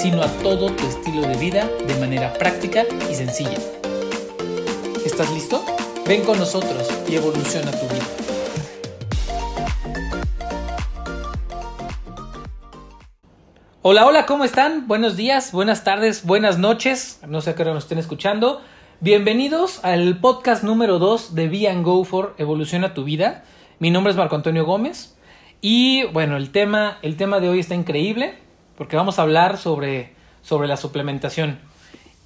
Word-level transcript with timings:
sino 0.00 0.22
a 0.22 0.28
todo 0.42 0.70
tu 0.70 0.86
estilo 0.86 1.20
de 1.28 1.36
vida 1.36 1.68
de 1.86 1.94
manera 1.96 2.32
práctica 2.32 2.84
y 3.10 3.14
sencilla. 3.14 3.58
¿Estás 5.04 5.30
listo? 5.34 5.62
Ven 6.06 6.22
con 6.24 6.38
nosotros 6.38 6.88
y 7.06 7.16
evoluciona 7.16 7.70
tu 7.70 7.86
vida. 7.86 8.06
Hola, 13.82 14.06
hola, 14.06 14.24
¿cómo 14.24 14.44
están? 14.44 14.88
Buenos 14.88 15.18
días, 15.18 15.52
buenas 15.52 15.84
tardes, 15.84 16.24
buenas 16.24 16.58
noches. 16.58 17.20
No 17.28 17.42
sé 17.42 17.50
a 17.50 17.54
qué 17.54 17.60
hora 17.60 17.74
nos 17.74 17.84
estén 17.84 17.98
escuchando. 17.98 18.62
Bienvenidos 19.00 19.84
al 19.84 20.18
podcast 20.18 20.64
número 20.64 20.98
2 20.98 21.34
de 21.34 21.48
Be 21.48 21.68
and 21.68 21.84
Go 21.84 22.04
for 22.04 22.34
Evoluciona 22.38 22.94
tu 22.94 23.04
vida. 23.04 23.44
Mi 23.78 23.90
nombre 23.90 24.12
es 24.12 24.16
Marco 24.16 24.34
Antonio 24.34 24.64
Gómez 24.64 25.14
y 25.60 26.04
bueno, 26.04 26.38
el 26.38 26.52
tema, 26.52 26.96
el 27.02 27.18
tema 27.18 27.38
de 27.38 27.50
hoy 27.50 27.60
está 27.60 27.74
increíble 27.74 28.48
porque 28.80 28.96
vamos 28.96 29.18
a 29.18 29.22
hablar 29.24 29.58
sobre, 29.58 30.14
sobre 30.40 30.66
la 30.66 30.78
suplementación. 30.78 31.58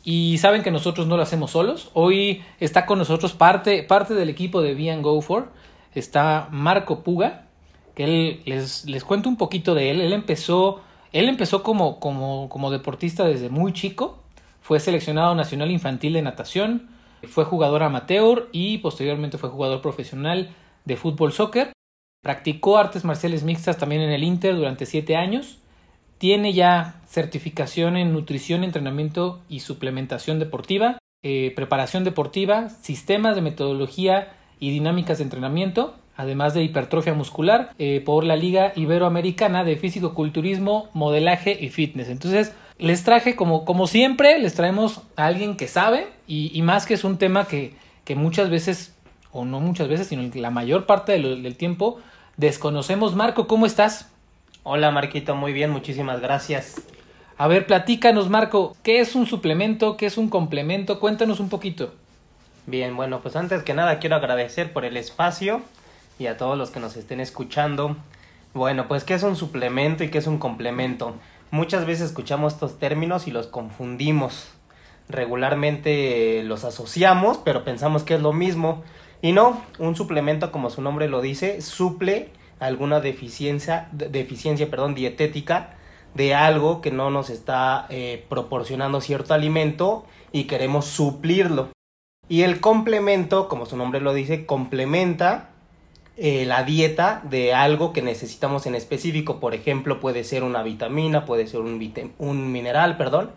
Y 0.05 0.39
saben 0.39 0.63
que 0.63 0.71
nosotros 0.71 1.09
no 1.09 1.17
lo 1.17 1.25
hacemos 1.25 1.51
solos. 1.51 1.91
Hoy 1.95 2.45
está 2.61 2.87
con 2.87 3.01
nosotros 3.01 3.33
parte, 3.33 3.83
parte 3.83 4.15
del 4.15 4.29
equipo 4.29 4.63
de 4.63 4.73
Be 4.73 4.97
Go 4.99 5.21
For. 5.21 5.51
Está 5.97 6.47
Marco 6.53 7.03
Puga, 7.03 7.49
que 7.97 8.05
él 8.05 8.43
les, 8.45 8.85
les 8.85 9.03
cuento 9.03 9.29
un 9.29 9.37
poquito 9.37 9.75
de 9.75 9.91
él. 9.91 10.01
Él 10.01 10.13
empezó, 10.13 10.81
él 11.11 11.29
empezó 11.29 11.65
como, 11.65 11.99
como, 11.99 12.49
como 12.49 12.71
deportista 12.71 13.25
desde 13.25 13.49
muy 13.49 13.73
chico. 13.73 14.23
Fue 14.61 14.79
seleccionado 14.79 15.35
nacional 15.35 15.73
infantil 15.73 16.13
de 16.13 16.23
natación. 16.23 16.89
Fue 17.25 17.43
jugador 17.43 17.83
amateur 17.83 18.49
y 18.53 18.79
posteriormente 18.79 19.39
fue 19.39 19.49
jugador 19.49 19.83
profesional 19.83 20.51
de 20.85 20.97
fútbol 20.97 21.33
soccer. 21.33 21.73
Practicó 22.23 22.79
artes 22.79 23.05
marciales 23.05 23.43
mixtas 23.43 23.77
también 23.77 24.03
en 24.03 24.13
el 24.13 24.23
Inter 24.23 24.55
durante 24.55 24.87
siete 24.87 25.17
años 25.17 25.59
tiene 26.25 26.55
ya 26.55 27.03
certificación 27.07 27.99
en 27.99 28.15
nutrición, 28.15 28.65
entrenamiento 28.65 29.43
y 29.47 29.61
suplementación 29.61 30.39
deportiva, 30.39 30.97
eh, 31.23 31.53
preparación 31.55 32.03
deportiva, 32.03 32.71
sistemas 32.71 33.35
de 33.35 33.43
metodología 33.43 34.33
y 34.59 34.71
dinámicas 34.71 35.19
de 35.19 35.25
entrenamiento, 35.25 35.97
además 36.17 36.55
de 36.55 36.63
hipertrofia 36.63 37.13
muscular, 37.13 37.73
eh, 37.79 38.01
por 38.03 38.25
la 38.25 38.37
Liga 38.37 38.73
Iberoamericana 38.75 39.65
de 39.65 39.77
Físico-Culturismo, 39.77 40.89
Modelaje 40.95 41.59
y 41.61 41.69
Fitness. 41.69 42.09
Entonces, 42.09 42.55
les 42.79 43.05
traje, 43.05 43.37
como, 43.37 43.67
como 43.67 43.87
siempre, 43.87 44.39
les 44.39 44.55
traemos 44.55 45.03
a 45.17 45.27
alguien 45.27 45.59
que 45.59 45.69
sabe 45.69 46.07
y, 46.27 46.63
más 46.63 46.87
que 46.87 46.95
es 46.95 47.05
un 47.05 47.19
tema 47.19 47.47
que, 47.47 47.75
que, 48.07 48.15
muchas 48.15 48.49
veces, 48.49 48.95
o 49.31 49.45
no 49.45 49.61
muchas 49.61 49.89
veces, 49.89 50.07
sino 50.07 50.23
la 50.37 50.51
mayor 50.51 50.87
parte 50.87 51.13
del 51.13 51.57
tiempo, 51.59 51.99
desconocemos. 52.39 53.15
Marco, 53.15 53.47
¿cómo 53.47 53.67
estás? 53.67 54.14
Hola 54.67 54.91
Marquito, 54.91 55.37
muy 55.37 55.53
bien, 55.53 55.71
muchísimas 55.71 56.23
gracias. 56.23 56.77
A 57.37 57.49
ver, 57.49 57.67
platícanos 57.67 58.31
Marco, 58.31 58.75
¿qué 58.83 59.01
es 59.01 59.15
un 59.15 59.27
suplemento? 59.27 59.99
¿Qué 59.99 60.07
es 60.07 60.17
un 60.17 60.31
complemento? 60.31 61.01
Cuéntanos 61.01 61.39
un 61.39 61.51
poquito. 61.51 61.93
Bien, 62.65 62.97
bueno, 62.97 63.21
pues 63.21 63.37
antes 63.37 63.63
que 63.63 63.75
nada 63.75 63.99
quiero 63.99 64.17
agradecer 64.17 64.73
por 64.73 64.87
el 64.87 64.97
espacio 64.97 65.61
y 66.19 66.29
a 66.29 66.39
todos 66.39 66.57
los 66.57 66.71
que 66.71 66.81
nos 66.81 66.97
estén 66.97 67.21
escuchando. 67.21 67.99
Bueno, 68.55 68.89
pues 68.89 69.05
¿qué 69.05 69.13
es 69.13 69.23
un 69.23 69.37
suplemento 69.37 70.03
y 70.03 70.09
qué 70.09 70.17
es 70.17 70.27
un 70.27 70.39
complemento? 70.39 71.15
Muchas 71.51 71.85
veces 71.85 72.07
escuchamos 72.07 72.55
estos 72.55 72.79
términos 72.79 73.29
y 73.29 73.33
los 73.33 73.49
confundimos. 73.49 74.49
Regularmente 75.11 76.43
los 76.43 76.65
asociamos, 76.65 77.37
pero 77.37 77.65
pensamos 77.65 78.03
que 78.03 78.15
es 78.15 78.23
lo 78.23 78.33
mismo. 78.33 78.83
Y 79.21 79.33
no, 79.33 79.61
un 79.79 79.95
suplemento, 79.95 80.51
como 80.51 80.71
su 80.71 80.81
nombre 80.81 81.07
lo 81.07 81.21
dice, 81.21 81.61
suple 81.61 82.31
alguna 82.61 83.01
deficiencia, 83.01 83.89
deficiencia 83.93 84.71
perdón, 84.71 84.95
dietética 84.95 85.77
de 86.15 86.35
algo 86.35 86.81
que 86.81 86.91
no 86.91 87.11
nos 87.11 87.31
está 87.31 87.87
eh, 87.91 88.25
proporcionando 88.29 89.01
cierto 89.01 89.35
alimento 89.35 90.07
y 90.33 90.45
queremos 90.45 90.87
suplirlo. 90.87 91.71
Y 92.29 92.43
el 92.43 92.61
complemento, 92.61 93.49
como 93.49 93.67
su 93.67 93.77
nombre 93.77 94.01
lo 94.01 94.15
dice, 94.15 94.47
complementa 94.47 95.51
eh, 96.17 96.47
la 96.47 96.63
dieta 96.63 97.21
de 97.25 97.53
algo 97.53 97.93
que 97.93 98.01
necesitamos 98.01 98.67
en 98.67 98.75
específico. 98.75 99.41
Por 99.41 99.55
ejemplo, 99.55 100.01
puede 100.01 100.25
ser 100.25 100.45
una 100.45 100.63
vitamina, 100.63 101.27
puede 101.27 101.47
ser 101.47 101.61
un, 101.61 101.93
un 102.19 102.53
mineral, 102.53 102.97
perdón, 102.97 103.33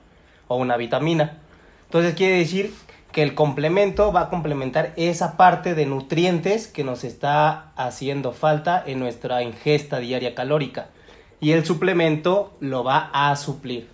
o 0.48 0.56
una 0.56 0.78
vitamina. 0.78 1.40
Entonces 1.86 2.16
quiere 2.16 2.38
decir 2.38 2.74
que 3.12 3.24
el 3.24 3.34
complemento 3.34 4.12
va 4.12 4.22
a 4.22 4.30
complementar 4.30 4.94
esa 4.96 5.38
parte 5.38 5.76
de 5.76 5.86
nutrientes 5.86 6.68
que 6.68 6.84
nos 6.84 7.04
está 7.04 7.72
haciendo 7.76 8.32
falta 8.32 8.84
en 8.86 9.00
nuestra 9.00 9.42
ingesta 9.44 10.00
diaria 10.00 10.36
calórica. 10.36 10.90
Y 11.40 11.52
el 11.52 11.66
suplemento 11.66 12.56
lo 12.60 12.84
va 12.84 13.10
a 13.14 13.36
suplir. 13.36 13.88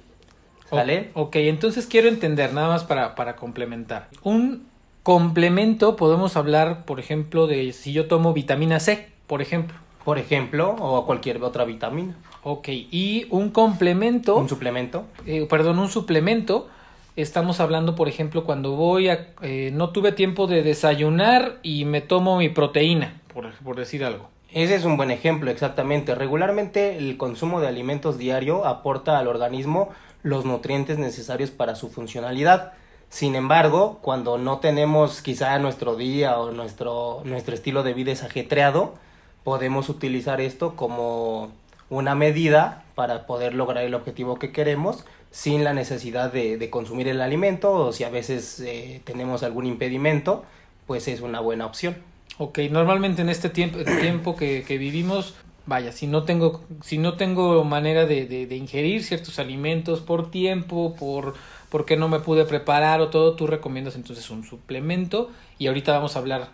¿Sale? 0.69 1.11
Ok, 1.13 1.35
entonces 1.35 1.85
quiero 1.85 2.07
entender, 2.07 2.53
nada 2.53 2.67
más 2.67 2.83
para, 2.83 3.15
para 3.15 3.35
complementar. 3.35 4.09
Un 4.23 4.65
complemento 5.03 5.95
podemos 5.95 6.35
hablar, 6.35 6.85
por 6.85 6.99
ejemplo, 6.99 7.45
de 7.45 7.73
si 7.73 7.93
yo 7.93 8.07
tomo 8.07 8.33
vitamina 8.33 8.79
C, 8.79 9.09
por 9.27 9.41
ejemplo. 9.41 9.77
Por 10.03 10.17
ejemplo, 10.17 10.75
o 10.79 11.05
cualquier 11.05 11.41
otra 11.43 11.63
vitamina. 11.63 12.15
Ok, 12.43 12.67
y 12.69 13.27
un 13.29 13.51
complemento. 13.51 14.35
Un 14.35 14.49
suplemento. 14.49 15.05
Eh, 15.25 15.47
perdón, 15.49 15.79
un 15.79 15.89
suplemento 15.89 16.67
Estamos 17.15 17.59
hablando, 17.59 17.93
por 17.93 18.07
ejemplo, 18.07 18.43
cuando 18.43 18.71
voy 18.71 19.09
a... 19.09 19.27
Eh, 19.43 19.69
no 19.71 19.91
tuve 19.91 20.13
tiempo 20.13 20.47
de 20.47 20.63
desayunar 20.63 21.59
y 21.61 21.85
me 21.85 22.01
tomo 22.01 22.37
mi 22.37 22.49
proteína, 22.49 23.21
por, 23.31 23.75
decir 23.75 24.03
algo. 24.03 24.29
Ese 24.51 24.73
es 24.73 24.83
un 24.83 24.97
buen 24.97 25.11
ejemplo, 25.11 25.51
exactamente. 25.51 26.15
Regularmente 26.15 26.97
el 26.97 27.15
consumo 27.17 27.61
de 27.61 27.67
alimentos 27.67 28.17
diario 28.17 28.65
aporta 28.65 29.19
al 29.19 29.27
organismo 29.27 29.89
los 30.23 30.43
nutrientes 30.45 30.97
necesarios 30.97 31.51
para 31.51 31.75
su 31.75 31.89
funcionalidad. 31.89 32.73
Sin 33.09 33.35
embargo, 33.35 33.99
cuando 34.01 34.39
no 34.39 34.57
tenemos 34.57 35.21
quizá 35.21 35.59
nuestro 35.59 35.95
día 35.95 36.39
o 36.39 36.51
nuestro, 36.51 37.21
nuestro 37.25 37.53
estilo 37.53 37.83
de 37.83 37.93
vida 37.93 38.11
es 38.11 38.23
ajetreado, 38.23 38.95
podemos 39.43 39.87
utilizar 39.87 40.41
esto 40.41 40.75
como 40.75 41.51
una 41.91 42.15
medida 42.15 42.85
para 42.95 43.27
poder 43.27 43.53
lograr 43.53 43.83
el 43.83 43.93
objetivo 43.93 44.39
que 44.39 44.51
queremos 44.51 45.05
sin 45.33 45.63
la 45.63 45.73
necesidad 45.73 46.31
de, 46.31 46.69
consumir 46.69 47.07
el 47.07 47.19
alimento 47.19 47.73
o 47.73 47.91
si 47.91 48.03
a 48.03 48.09
veces 48.09 48.59
eh, 48.59 49.01
tenemos 49.03 49.41
algún 49.41 49.65
impedimento, 49.65 50.45
pues 50.85 51.07
es 51.07 51.21
una 51.21 51.39
buena 51.39 51.65
opción. 51.65 51.97
Ok, 52.37 52.59
normalmente 52.69 53.23
en 53.23 53.29
este 53.29 53.49
tiempo, 53.49 53.79
tiempo 53.99 54.35
que, 54.35 54.63
vivimos, 54.77 55.33
vaya, 55.65 55.91
si 55.91 56.05
no 56.05 56.21
tengo, 56.21 56.61
si 56.83 56.99
no 56.99 57.15
tengo 57.17 57.63
manera 57.63 58.05
de, 58.05 58.27
de, 58.27 58.55
ingerir 58.55 59.03
ciertos 59.03 59.39
alimentos 59.39 60.01
por 60.01 60.29
tiempo, 60.29 60.95
por 60.99 61.33
porque 61.69 61.97
no 61.97 62.09
me 62.09 62.19
pude 62.19 62.45
preparar 62.45 63.01
o 63.01 63.09
todo, 63.09 63.35
tú 63.35 63.47
recomiendas 63.47 63.95
entonces 63.95 64.29
un 64.29 64.43
suplemento 64.43 65.31
y 65.57 65.65
ahorita 65.65 65.93
vamos 65.93 66.15
a 66.15 66.19
hablar 66.19 66.49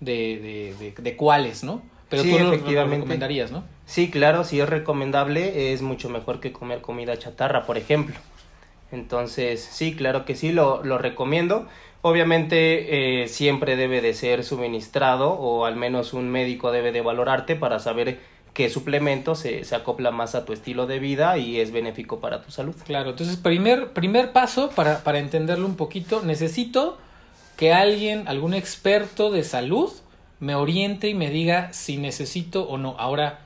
de, 0.00 0.74
de, 0.80 0.94
de 0.96 1.16
cuáles, 1.16 1.62
¿no? 1.62 1.82
Pero 2.08 2.22
tú 2.22 2.30
efectivamente. 2.30 2.96
Lo, 2.96 3.02
recomendarías, 3.02 3.52
¿no? 3.52 3.64
Sí, 3.86 4.10
claro, 4.10 4.44
si 4.44 4.60
es 4.60 4.68
recomendable, 4.68 5.72
es 5.72 5.82
mucho 5.82 6.08
mejor 6.08 6.40
que 6.40 6.52
comer 6.52 6.80
comida 6.80 7.18
chatarra, 7.18 7.64
por 7.64 7.76
ejemplo. 7.76 8.16
Entonces, 8.92 9.60
sí, 9.60 9.94
claro 9.94 10.24
que 10.24 10.36
sí, 10.36 10.52
lo, 10.52 10.82
lo 10.84 10.98
recomiendo. 10.98 11.66
Obviamente 12.02 13.22
eh, 13.22 13.28
siempre 13.28 13.76
debe 13.76 14.00
de 14.00 14.14
ser 14.14 14.44
suministrado 14.44 15.32
o 15.32 15.64
al 15.64 15.76
menos 15.76 16.12
un 16.12 16.28
médico 16.28 16.70
debe 16.70 16.92
de 16.92 17.00
valorarte 17.00 17.56
para 17.56 17.78
saber 17.78 18.20
qué 18.52 18.68
suplemento 18.68 19.34
se, 19.34 19.64
se, 19.64 19.74
acopla 19.74 20.10
más 20.10 20.34
a 20.34 20.44
tu 20.44 20.52
estilo 20.52 20.86
de 20.86 20.98
vida 20.98 21.38
y 21.38 21.60
es 21.60 21.72
benéfico 21.72 22.20
para 22.20 22.42
tu 22.42 22.50
salud. 22.50 22.74
Claro, 22.84 23.10
entonces 23.10 23.36
primer, 23.36 23.92
primer 23.94 24.32
paso 24.32 24.70
para, 24.70 25.02
para 25.02 25.18
entenderlo 25.18 25.66
un 25.66 25.76
poquito, 25.76 26.22
necesito 26.22 26.98
que 27.56 27.72
alguien, 27.72 28.28
algún 28.28 28.54
experto 28.54 29.30
de 29.30 29.42
salud, 29.42 29.90
me 30.40 30.54
oriente 30.54 31.08
y 31.08 31.14
me 31.14 31.30
diga 31.30 31.72
si 31.72 31.96
necesito 31.96 32.68
o 32.68 32.76
no. 32.76 32.96
Ahora, 32.98 33.40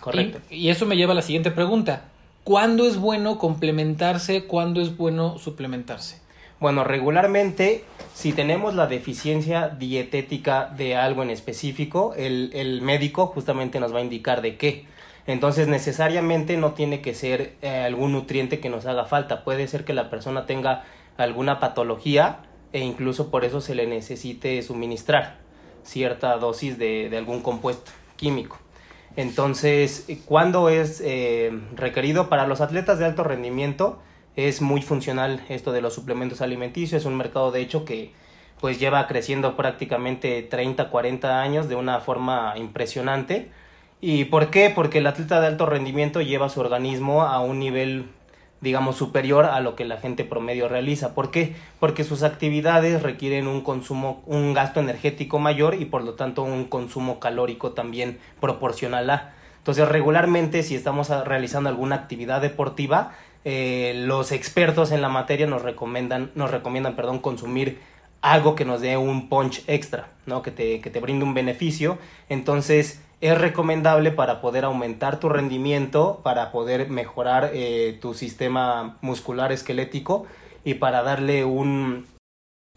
correcto. 0.00 0.40
Y, 0.50 0.68
eso 0.68 0.86
me 0.86 0.96
lleva 0.96 1.12
a 1.12 1.16
la 1.16 1.22
siguiente 1.22 1.50
pregunta. 1.50 2.04
¿Cuándo 2.44 2.86
es 2.86 2.96
bueno 2.96 3.38
complementarse? 3.38 4.44
¿Cuándo 4.44 4.80
es 4.80 4.96
bueno 4.96 5.38
suplementarse? 5.38 6.20
Bueno, 6.60 6.84
regularmente, 6.84 7.84
si 8.14 8.32
tenemos 8.32 8.74
la 8.74 8.86
deficiencia 8.86 9.68
dietética 9.68 10.66
de 10.66 10.96
algo 10.96 11.22
en 11.22 11.30
específico, 11.30 12.14
el, 12.16 12.50
el 12.54 12.82
médico 12.82 13.26
justamente 13.26 13.78
nos 13.80 13.92
va 13.92 13.98
a 13.98 14.02
indicar 14.02 14.42
de 14.42 14.56
qué. 14.56 14.86
Entonces, 15.26 15.66
necesariamente 15.66 16.56
no 16.56 16.72
tiene 16.72 17.00
que 17.00 17.14
ser 17.14 17.56
eh, 17.60 17.82
algún 17.84 18.12
nutriente 18.12 18.60
que 18.60 18.68
nos 18.68 18.86
haga 18.86 19.04
falta. 19.06 19.42
Puede 19.42 19.66
ser 19.66 19.84
que 19.84 19.92
la 19.92 20.08
persona 20.08 20.46
tenga 20.46 20.84
alguna 21.16 21.58
patología 21.58 22.38
e 22.72 22.80
incluso 22.80 23.30
por 23.30 23.44
eso 23.44 23.60
se 23.60 23.74
le 23.74 23.86
necesite 23.86 24.62
suministrar 24.62 25.38
cierta 25.82 26.36
dosis 26.36 26.78
de, 26.78 27.08
de 27.10 27.18
algún 27.18 27.40
compuesto 27.42 27.90
químico. 28.16 28.58
Entonces, 29.16 30.06
cuando 30.26 30.68
es 30.68 31.00
eh, 31.04 31.58
requerido 31.74 32.28
para 32.28 32.46
los 32.46 32.60
atletas 32.60 32.98
de 32.98 33.06
alto 33.06 33.24
rendimiento, 33.24 33.98
es 34.36 34.60
muy 34.60 34.82
funcional 34.82 35.42
esto 35.48 35.72
de 35.72 35.80
los 35.80 35.94
suplementos 35.94 36.42
alimenticios. 36.42 37.00
Es 37.02 37.06
un 37.06 37.16
mercado, 37.16 37.50
de 37.50 37.62
hecho, 37.62 37.84
que 37.84 38.12
pues 38.60 38.78
lleva 38.78 39.06
creciendo 39.06 39.56
prácticamente 39.56 40.42
30, 40.42 40.90
40 40.90 41.40
años 41.40 41.68
de 41.68 41.76
una 41.76 42.00
forma 42.00 42.54
impresionante. 42.56 43.50
¿Y 44.00 44.26
por 44.26 44.50
qué? 44.50 44.70
Porque 44.74 44.98
el 44.98 45.06
atleta 45.06 45.40
de 45.40 45.46
alto 45.46 45.66
rendimiento 45.66 46.20
lleva 46.20 46.50
su 46.50 46.60
organismo 46.60 47.22
a 47.22 47.40
un 47.40 47.58
nivel 47.58 48.10
digamos, 48.66 48.96
superior 48.96 49.44
a 49.44 49.60
lo 49.60 49.76
que 49.76 49.84
la 49.84 49.96
gente 49.96 50.24
promedio 50.24 50.66
realiza. 50.68 51.14
¿Por 51.14 51.30
qué? 51.30 51.54
Porque 51.78 52.02
sus 52.02 52.24
actividades 52.24 53.00
requieren 53.00 53.46
un 53.46 53.60
consumo, 53.60 54.24
un 54.26 54.54
gasto 54.54 54.80
energético 54.80 55.38
mayor 55.38 55.74
y 55.80 55.84
por 55.84 56.02
lo 56.02 56.14
tanto 56.14 56.42
un 56.42 56.64
consumo 56.64 57.20
calórico 57.20 57.70
también 57.70 58.18
proporcional 58.40 59.08
a. 59.10 59.34
Entonces, 59.58 59.88
regularmente, 59.88 60.64
si 60.64 60.74
estamos 60.74 61.10
realizando 61.10 61.68
alguna 61.68 61.94
actividad 61.94 62.40
deportiva, 62.40 63.12
eh, 63.44 63.94
los 64.04 64.32
expertos 64.32 64.90
en 64.90 65.00
la 65.00 65.08
materia 65.08 65.46
nos 65.46 65.62
recomiendan, 65.62 66.32
nos 66.34 66.50
recomiendan, 66.50 66.96
perdón, 66.96 67.20
consumir 67.20 67.78
algo 68.20 68.56
que 68.56 68.64
nos 68.64 68.80
dé 68.80 68.96
un 68.96 69.28
punch 69.28 69.62
extra, 69.68 70.08
¿no? 70.26 70.42
Que 70.42 70.50
te, 70.50 70.80
que 70.80 70.90
te 70.90 70.98
brinde 70.98 71.24
un 71.24 71.34
beneficio. 71.34 71.98
Entonces, 72.28 73.00
es 73.20 73.38
recomendable 73.38 74.10
para 74.10 74.40
poder 74.40 74.64
aumentar 74.64 75.18
tu 75.18 75.28
rendimiento, 75.28 76.20
para 76.22 76.52
poder 76.52 76.90
mejorar 76.90 77.50
eh, 77.54 77.98
tu 78.00 78.14
sistema 78.14 78.98
muscular 79.00 79.52
esquelético 79.52 80.26
y 80.64 80.74
para 80.74 81.02
darle 81.02 81.44
un, 81.44 82.06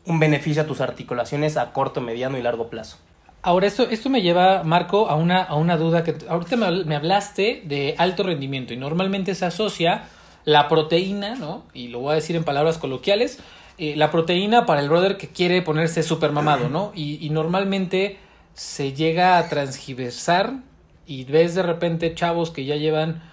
un 0.05 0.19
beneficio 0.19 0.61
a 0.61 0.65
tus 0.65 0.81
articulaciones 0.81 1.57
a 1.57 1.73
corto, 1.73 2.01
mediano 2.01 2.37
y 2.37 2.41
largo 2.41 2.69
plazo. 2.69 2.97
Ahora, 3.41 3.67
esto, 3.67 3.83
esto 3.89 4.09
me 4.09 4.21
lleva, 4.21 4.63
Marco, 4.63 5.09
a 5.09 5.15
una, 5.15 5.43
a 5.43 5.55
una 5.55 5.77
duda 5.77 6.03
que 6.03 6.15
ahorita 6.27 6.57
me, 6.57 6.83
me 6.83 6.95
hablaste 6.95 7.61
de 7.65 7.95
alto 7.97 8.23
rendimiento 8.23 8.73
y 8.73 8.77
normalmente 8.77 9.33
se 9.33 9.45
asocia 9.45 10.03
la 10.45 10.67
proteína, 10.67 11.35
¿no? 11.35 11.63
Y 11.73 11.87
lo 11.87 11.99
voy 11.99 12.13
a 12.13 12.15
decir 12.15 12.35
en 12.35 12.43
palabras 12.43 12.77
coloquiales, 12.77 13.39
eh, 13.77 13.95
la 13.95 14.11
proteína 14.11 14.65
para 14.65 14.81
el 14.81 14.89
brother 14.89 15.15
que 15.17 15.29
quiere 15.29 15.61
ponerse 15.61 16.03
súper 16.03 16.31
mamado, 16.31 16.69
¿no? 16.69 16.91
Y, 16.95 17.25
y 17.25 17.29
normalmente 17.29 18.17
se 18.59 18.91
llega 18.91 19.37
a 19.37 19.47
transgiversar 19.47 20.59
y 21.07 21.23
ves 21.23 21.55
de 21.55 21.63
repente 21.63 22.13
chavos 22.13 22.51
que 22.51 22.65
ya 22.65 22.75
llevan 22.75 23.23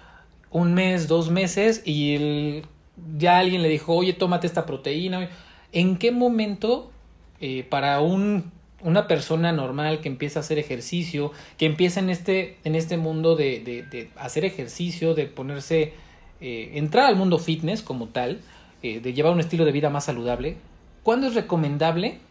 un 0.51 0.73
mes, 0.73 1.09
dos 1.09 1.29
meses 1.29 1.81
y 1.83 2.61
ya 3.17 3.37
alguien 3.37 3.61
le 3.61 3.67
dijo, 3.67 3.93
oye, 3.93 4.13
tómate 4.13 4.47
esta 4.47 4.65
proteína. 4.65 5.29
¿En 5.73 5.97
qué 5.97 6.13
momento 6.13 6.91
eh, 7.41 7.65
para 7.69 7.99
un, 7.99 8.53
una 8.81 9.05
persona 9.09 9.51
normal 9.51 9.99
que 9.99 10.07
empieza 10.07 10.39
a 10.39 10.43
hacer 10.43 10.59
ejercicio, 10.59 11.33
que 11.57 11.65
empieza 11.65 11.99
en 11.99 12.09
este, 12.09 12.55
en 12.63 12.75
este 12.75 12.95
mundo 12.95 13.35
de, 13.35 13.59
de, 13.59 13.83
de 13.83 14.09
hacer 14.15 14.45
ejercicio, 14.45 15.13
de 15.13 15.25
ponerse, 15.25 15.91
eh, 16.39 16.71
entrar 16.75 17.05
al 17.05 17.17
mundo 17.17 17.37
fitness 17.37 17.81
como 17.81 18.07
tal, 18.07 18.39
eh, 18.81 19.01
de 19.01 19.11
llevar 19.11 19.33
un 19.33 19.41
estilo 19.41 19.65
de 19.65 19.73
vida 19.73 19.89
más 19.89 20.05
saludable, 20.05 20.55
¿cuándo 21.03 21.27
es 21.27 21.35
recomendable 21.35 22.21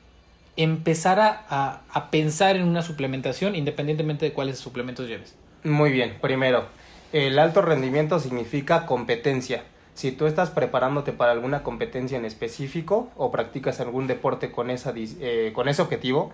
empezar 0.57 1.21
a, 1.21 1.83
a, 1.89 2.11
pensar 2.11 2.57
en 2.57 2.67
una 2.67 2.83
suplementación 2.83 3.55
independientemente 3.55 4.25
de 4.25 4.33
cuáles 4.33 4.59
suplementos 4.59 5.09
lleves? 5.09 5.37
Muy 5.65 5.91
bien, 5.91 6.17
primero, 6.21 6.67
el 7.13 7.39
alto 7.39 7.63
rendimiento 7.63 8.19
significa 8.21 8.87
competencia. 8.87 9.65
Si 9.95 10.13
tú 10.13 10.27
estás 10.27 10.51
preparándote 10.51 11.13
para 11.13 11.33
alguna 11.33 11.63
competencia 11.63 12.19
en 12.19 12.25
específico 12.25 13.11
o 13.17 13.31
practicas 13.31 13.81
algún 13.81 14.07
deporte 14.07 14.51
con, 14.51 14.71
esa, 14.71 14.93
eh, 14.97 15.53
con 15.55 15.69
ese 15.69 15.83
objetivo, 15.83 16.33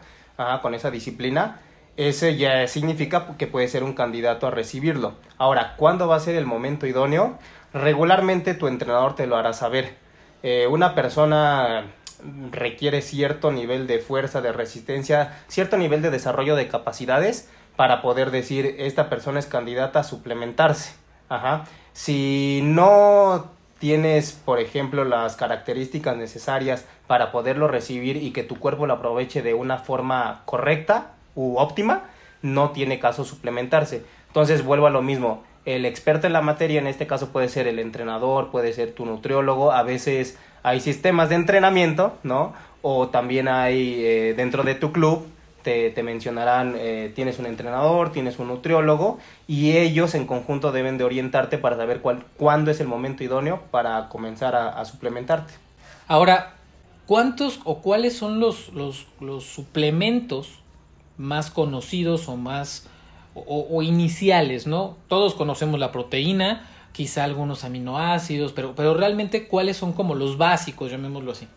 con 0.62 0.74
esa 0.74 0.90
disciplina, 0.90 1.60
ese 1.96 2.36
ya 2.36 2.66
significa 2.66 3.36
que 3.36 3.46
puede 3.46 3.68
ser 3.68 3.84
un 3.84 3.92
candidato 3.92 4.46
a 4.46 4.50
recibirlo. 4.50 5.14
Ahora, 5.38 5.74
¿cuándo 5.76 6.08
va 6.08 6.16
a 6.16 6.20
ser 6.20 6.36
el 6.36 6.46
momento 6.46 6.86
idóneo? 6.86 7.38
Regularmente 7.72 8.54
tu 8.54 8.66
entrenador 8.66 9.14
te 9.14 9.26
lo 9.26 9.36
hará 9.36 9.52
saber. 9.52 9.94
Eh, 10.42 10.66
una 10.66 10.94
persona 10.94 11.92
requiere 12.50 13.02
cierto 13.02 13.50
nivel 13.50 13.86
de 13.86 13.98
fuerza, 13.98 14.40
de 14.40 14.52
resistencia, 14.52 15.42
cierto 15.48 15.76
nivel 15.76 16.02
de 16.02 16.10
desarrollo 16.10 16.56
de 16.56 16.68
capacidades 16.68 17.48
para 17.76 18.02
poder 18.02 18.30
decir 18.30 18.76
esta 18.78 19.08
persona 19.08 19.38
es 19.38 19.46
candidata 19.46 20.00
a 20.00 20.04
suplementarse. 20.04 20.94
Ajá. 21.28 21.64
Si 21.92 22.60
no 22.62 23.50
tienes, 23.78 24.32
por 24.32 24.60
ejemplo, 24.60 25.04
las 25.04 25.36
características 25.36 26.16
necesarias 26.16 26.84
para 27.06 27.32
poderlo 27.32 27.68
recibir 27.68 28.16
y 28.16 28.32
que 28.32 28.44
tu 28.44 28.58
cuerpo 28.58 28.86
lo 28.86 28.94
aproveche 28.94 29.42
de 29.42 29.54
una 29.54 29.78
forma 29.78 30.42
correcta 30.44 31.12
u 31.34 31.56
óptima, 31.56 32.04
no 32.42 32.70
tiene 32.70 33.00
caso 33.00 33.24
suplementarse. 33.24 34.04
Entonces 34.28 34.64
vuelvo 34.64 34.86
a 34.86 34.90
lo 34.90 35.02
mismo. 35.02 35.42
El 35.64 35.84
experto 35.84 36.26
en 36.26 36.32
la 36.32 36.42
materia, 36.42 36.80
en 36.80 36.86
este 36.86 37.06
caso 37.06 37.28
puede 37.28 37.48
ser 37.48 37.66
el 37.66 37.78
entrenador, 37.78 38.50
puede 38.50 38.72
ser 38.72 38.92
tu 38.92 39.06
nutriólogo, 39.06 39.72
a 39.72 39.82
veces 39.82 40.38
hay 40.62 40.80
sistemas 40.80 41.28
de 41.28 41.36
entrenamiento, 41.36 42.18
¿no? 42.22 42.52
O 42.82 43.08
también 43.08 43.46
hay 43.46 44.04
eh, 44.04 44.34
dentro 44.36 44.64
de 44.64 44.74
tu 44.74 44.90
club, 44.90 45.26
te, 45.62 45.90
te 45.90 46.02
mencionarán, 46.02 46.74
eh, 46.76 47.12
tienes 47.14 47.38
un 47.38 47.46
entrenador, 47.46 48.10
tienes 48.10 48.40
un 48.40 48.48
nutriólogo 48.48 49.18
y 49.46 49.76
ellos 49.76 50.14
en 50.16 50.26
conjunto 50.26 50.72
deben 50.72 50.98
de 50.98 51.04
orientarte 51.04 51.58
para 51.58 51.76
saber 51.76 52.00
cuál, 52.00 52.24
cuándo 52.36 52.72
es 52.72 52.80
el 52.80 52.88
momento 52.88 53.22
idóneo 53.22 53.62
para 53.70 54.08
comenzar 54.08 54.56
a, 54.56 54.70
a 54.70 54.84
suplementarte. 54.84 55.54
Ahora, 56.08 56.54
¿cuántos 57.06 57.60
o 57.64 57.80
cuáles 57.80 58.16
son 58.16 58.40
los, 58.40 58.72
los, 58.72 59.06
los 59.20 59.44
suplementos 59.44 60.58
más 61.16 61.50
conocidos 61.50 62.28
o 62.28 62.36
más 62.36 62.88
o, 63.34 63.82
iniciales, 63.82 64.66
¿no? 64.66 64.96
Todos 65.08 65.34
conocemos 65.34 65.80
la 65.80 65.92
proteína, 65.92 66.68
quizá 66.92 67.24
algunos 67.24 67.64
aminoácidos, 67.64 68.52
pero, 68.52 68.74
pero 68.74 68.94
realmente 68.94 69.48
cuáles 69.48 69.76
son 69.76 69.92
como 69.92 70.14
los 70.14 70.36
básicos, 70.36 70.90
llamémoslo 70.90 71.32
así. 71.32 71.48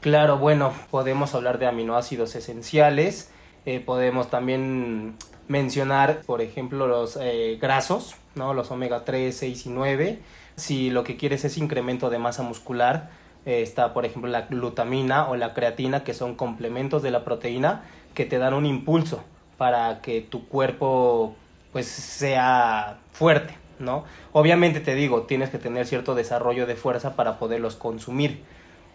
Claro, 0.00 0.38
bueno, 0.38 0.72
podemos 0.90 1.34
hablar 1.34 1.58
de 1.58 1.66
aminoácidos 1.66 2.34
esenciales, 2.34 3.30
eh, 3.64 3.80
podemos 3.80 4.28
también 4.28 5.14
mencionar, 5.48 6.22
por 6.26 6.42
ejemplo, 6.42 6.86
los 6.86 7.16
eh, 7.20 7.58
grasos, 7.60 8.16
¿no? 8.34 8.52
los 8.52 8.70
omega 8.70 9.04
3, 9.04 9.34
6 9.34 9.66
y 9.66 9.68
9. 9.70 10.18
Si 10.56 10.90
lo 10.90 11.04
que 11.04 11.16
quieres 11.16 11.44
es 11.44 11.56
incremento 11.56 12.10
de 12.10 12.18
masa 12.18 12.42
muscular, 12.42 13.10
eh, 13.46 13.62
está, 13.62 13.94
por 13.94 14.04
ejemplo, 14.04 14.30
la 14.30 14.42
glutamina 14.42 15.28
o 15.28 15.36
la 15.36 15.54
creatina, 15.54 16.04
que 16.04 16.14
son 16.14 16.34
complementos 16.34 17.02
de 17.02 17.10
la 17.10 17.24
proteína 17.24 17.84
que 18.14 18.26
te 18.26 18.38
dan 18.38 18.54
un 18.54 18.66
impulso 18.66 19.24
para 19.62 20.00
que 20.00 20.22
tu 20.22 20.48
cuerpo 20.48 21.36
pues 21.72 21.86
sea 21.86 22.98
fuerte. 23.12 23.54
¿no? 23.78 24.02
Obviamente 24.32 24.80
te 24.80 24.96
digo, 24.96 25.22
tienes 25.22 25.50
que 25.50 25.58
tener 25.58 25.86
cierto 25.86 26.16
desarrollo 26.16 26.66
de 26.66 26.74
fuerza 26.74 27.14
para 27.14 27.38
poderlos 27.38 27.76
consumir. 27.76 28.42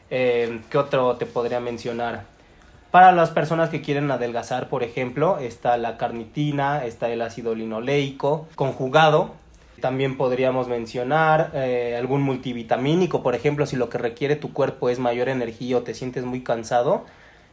Eh, 0.09 0.59
¿Qué 0.69 0.77
otro 0.77 1.15
te 1.15 1.25
podría 1.25 1.61
mencionar? 1.61 2.25
Para 2.91 3.13
las 3.13 3.29
personas 3.29 3.69
que 3.69 3.81
quieren 3.81 4.11
adelgazar, 4.11 4.67
por 4.67 4.83
ejemplo, 4.83 5.37
está 5.39 5.77
la 5.77 5.95
carnitina, 5.95 6.83
está 6.83 7.07
el 7.07 7.21
ácido 7.21 7.55
linoleico 7.55 8.49
conjugado. 8.55 9.35
También 9.79 10.17
podríamos 10.17 10.67
mencionar 10.67 11.51
eh, 11.53 11.95
algún 11.97 12.23
multivitamínico, 12.23 13.23
por 13.23 13.35
ejemplo, 13.35 13.65
si 13.65 13.77
lo 13.77 13.87
que 13.87 13.99
requiere 13.99 14.35
tu 14.35 14.51
cuerpo 14.51 14.89
es 14.89 14.99
mayor 14.99 15.29
energía 15.29 15.77
o 15.77 15.83
te 15.83 15.93
sientes 15.93 16.25
muy 16.25 16.43
cansado. 16.43 17.05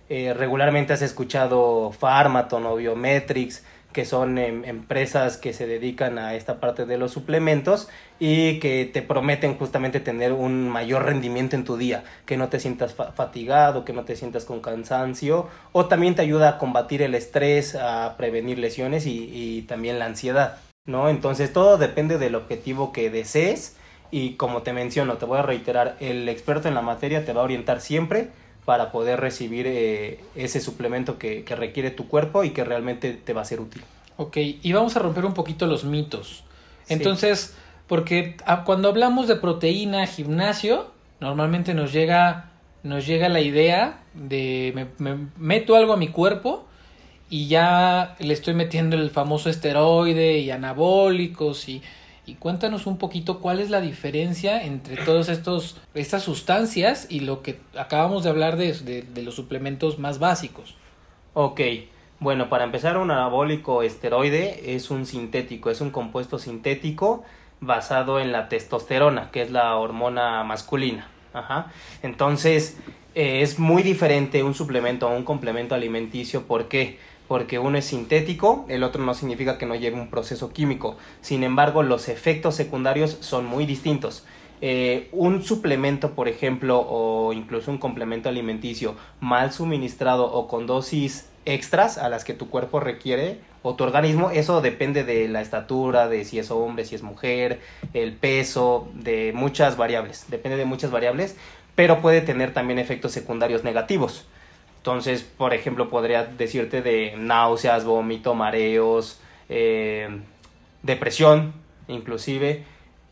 Eh, 0.08 0.34
regularmente 0.34 0.92
has 0.92 1.02
escuchado 1.02 1.92
Pharmaton 1.92 2.66
o 2.66 2.76
Biometrics, 2.76 3.64
que 3.94 4.04
son 4.04 4.38
em, 4.38 4.64
empresas 4.64 5.38
que 5.38 5.52
se 5.52 5.66
dedican 5.66 6.18
a 6.18 6.34
esta 6.34 6.60
parte 6.60 6.84
de 6.84 6.98
los 6.98 7.12
suplementos 7.12 7.88
y 8.18 8.58
que 8.58 8.90
te 8.92 9.02
prometen 9.02 9.56
justamente 9.56 10.00
tener 10.00 10.32
un 10.32 10.68
mayor 10.68 11.04
rendimiento 11.04 11.56
en 11.56 11.64
tu 11.64 11.76
día, 11.76 12.02
que 12.26 12.36
no 12.36 12.48
te 12.48 12.60
sientas 12.60 12.92
fa 12.94 13.12
fatigado, 13.12 13.84
que 13.84 13.92
no 13.92 14.04
te 14.04 14.16
sientas 14.16 14.44
con 14.44 14.60
cansancio, 14.60 15.48
o 15.72 15.86
también 15.86 16.16
te 16.16 16.22
ayuda 16.22 16.50
a 16.50 16.58
combatir 16.58 17.02
el 17.02 17.14
estrés, 17.14 17.76
a 17.76 18.16
prevenir 18.18 18.58
lesiones 18.58 19.06
y, 19.06 19.30
y 19.32 19.62
también 19.62 19.98
la 19.98 20.06
ansiedad, 20.06 20.58
¿no? 20.86 21.08
Entonces 21.08 21.52
todo 21.52 21.78
depende 21.78 22.18
del 22.18 22.34
objetivo 22.34 22.92
que 22.92 23.10
desees 23.10 23.76
y 24.10 24.34
como 24.34 24.62
te 24.62 24.72
menciono, 24.72 25.16
te 25.18 25.24
voy 25.24 25.38
a 25.38 25.42
reiterar, 25.42 25.96
el 26.00 26.28
experto 26.28 26.68
en 26.68 26.74
la 26.74 26.82
materia 26.82 27.24
te 27.24 27.32
va 27.32 27.42
a 27.42 27.44
orientar 27.44 27.80
siempre 27.80 28.30
para 28.64 28.90
poder 28.92 29.20
recibir 29.20 29.66
eh, 29.66 30.20
ese 30.34 30.60
suplemento 30.60 31.18
que, 31.18 31.44
que, 31.44 31.54
requiere 31.54 31.90
tu 31.90 32.08
cuerpo 32.08 32.44
y 32.44 32.50
que 32.50 32.64
realmente 32.64 33.12
te 33.12 33.32
va 33.32 33.42
a 33.42 33.44
ser 33.44 33.60
útil. 33.60 33.82
Ok, 34.16 34.36
y 34.36 34.72
vamos 34.72 34.96
a 34.96 35.00
romper 35.00 35.24
un 35.24 35.34
poquito 35.34 35.66
los 35.66 35.84
mitos. 35.84 36.44
Entonces, 36.88 37.54
porque 37.86 38.36
cuando 38.64 38.88
hablamos 38.88 39.28
de 39.28 39.36
proteína, 39.36 40.06
gimnasio, 40.06 40.90
normalmente 41.20 41.74
nos 41.74 41.92
llega, 41.92 42.50
nos 42.82 43.06
llega 43.06 43.28
la 43.28 43.40
idea 43.40 44.00
de 44.14 44.72
me, 44.74 44.86
me 44.98 45.26
meto 45.36 45.76
algo 45.76 45.92
a 45.92 45.96
mi 45.96 46.08
cuerpo 46.08 46.66
y 47.28 47.48
ya 47.48 48.16
le 48.18 48.32
estoy 48.32 48.54
metiendo 48.54 48.96
el 48.96 49.10
famoso 49.10 49.50
esteroide 49.50 50.38
y 50.38 50.50
anabólicos 50.50 51.68
y, 51.68 51.82
Y 52.26 52.34
cuéntanos 52.34 52.86
un 52.86 52.96
poquito 52.96 53.40
cuál 53.40 53.60
es 53.60 53.70
la 53.70 53.80
diferencia 53.80 54.64
entre 54.64 54.96
todas 54.96 55.28
estas 55.28 56.22
sustancias 56.22 57.06
y 57.10 57.20
lo 57.20 57.42
que 57.42 57.60
acabamos 57.76 58.24
de 58.24 58.30
hablar 58.30 58.56
de 58.56 59.22
los 59.22 59.34
suplementos 59.34 59.98
más 59.98 60.18
básicos. 60.18 60.74
Ok, 61.34 61.60
bueno, 62.20 62.48
para 62.48 62.64
empezar, 62.64 62.96
un 62.96 63.10
anabólico 63.10 63.82
esteroide 63.82 64.74
es 64.74 64.90
un 64.90 65.04
sintético, 65.04 65.68
es 65.68 65.80
un 65.80 65.90
compuesto 65.90 66.38
sintético 66.38 67.24
basado 67.60 68.20
en 68.20 68.32
la 68.32 68.48
testosterona, 68.48 69.30
que 69.30 69.42
es 69.42 69.50
la 69.50 69.76
hormona 69.76 70.42
masculina. 70.44 71.08
Ajá. 71.32 71.72
Entonces, 72.02 72.78
eh, 73.14 73.42
es 73.42 73.58
muy 73.58 73.82
diferente 73.82 74.42
un 74.42 74.54
suplemento 74.54 75.08
a 75.08 75.10
un 75.10 75.24
complemento 75.24 75.74
alimenticio. 75.74 76.46
¿Por 76.46 76.68
qué? 76.68 76.84
Porque 76.88 76.98
uno 77.28 77.78
es 77.78 77.84
sintético, 77.84 78.66
el 78.68 78.82
otro 78.82 79.02
no 79.04 79.14
significa 79.14 79.58
que 79.58 79.66
no 79.66 79.74
lleve 79.74 80.00
un 80.00 80.10
proceso 80.10 80.52
químico. 80.52 80.96
Sin 81.20 81.42
embargo, 81.42 81.82
los 81.82 82.08
efectos 82.08 82.54
secundarios 82.54 83.16
son 83.20 83.46
muy 83.46 83.66
distintos. 83.66 84.24
Eh, 84.60 85.08
un 85.12 85.42
suplemento, 85.42 86.12
por 86.12 86.28
ejemplo, 86.28 86.80
o 86.88 87.32
incluso 87.32 87.70
un 87.70 87.78
complemento 87.78 88.28
alimenticio 88.28 88.94
mal 89.20 89.52
suministrado 89.52 90.32
o 90.32 90.48
con 90.48 90.66
dosis 90.66 91.28
extras 91.44 91.98
a 91.98 92.08
las 92.08 92.24
que 92.24 92.34
tu 92.34 92.48
cuerpo 92.48 92.80
requiere 92.80 93.40
o 93.62 93.74
tu 93.74 93.84
organismo, 93.84 94.30
eso 94.30 94.60
depende 94.60 95.04
de 95.04 95.28
la 95.28 95.40
estatura, 95.40 96.08
de 96.08 96.24
si 96.24 96.38
es 96.38 96.50
hombre, 96.50 96.84
si 96.84 96.94
es 96.94 97.02
mujer, 97.02 97.60
el 97.94 98.12
peso, 98.12 98.88
de 98.94 99.32
muchas 99.34 99.76
variables, 99.76 100.26
depende 100.28 100.58
de 100.58 100.66
muchas 100.66 100.90
variables, 100.90 101.36
pero 101.74 102.00
puede 102.00 102.20
tener 102.20 102.52
también 102.52 102.78
efectos 102.78 103.12
secundarios 103.12 103.64
negativos. 103.64 104.26
Entonces, 104.84 105.22
por 105.22 105.54
ejemplo, 105.54 105.88
podría 105.88 106.26
decirte 106.26 106.82
de 106.82 107.14
náuseas, 107.16 107.86
vómito, 107.86 108.34
mareos, 108.34 109.18
eh, 109.48 110.20
depresión, 110.82 111.54
inclusive, 111.88 112.64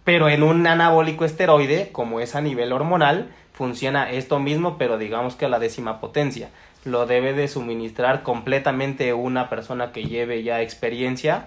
pero 0.04 0.28
en 0.28 0.42
un 0.42 0.66
anabólico 0.66 1.24
esteroide, 1.24 1.88
como 1.90 2.20
es 2.20 2.34
a 2.34 2.42
nivel 2.42 2.74
hormonal, 2.74 3.30
funciona 3.54 4.10
esto 4.10 4.38
mismo, 4.38 4.76
pero 4.76 4.98
digamos 4.98 5.34
que 5.34 5.46
a 5.46 5.48
la 5.48 5.58
décima 5.58 5.98
potencia 5.98 6.50
lo 6.84 7.06
debe 7.06 7.32
de 7.32 7.48
suministrar 7.48 8.22
completamente 8.22 9.14
una 9.14 9.48
persona 9.48 9.92
que 9.92 10.04
lleve 10.04 10.42
ya 10.42 10.60
experiencia 10.60 11.46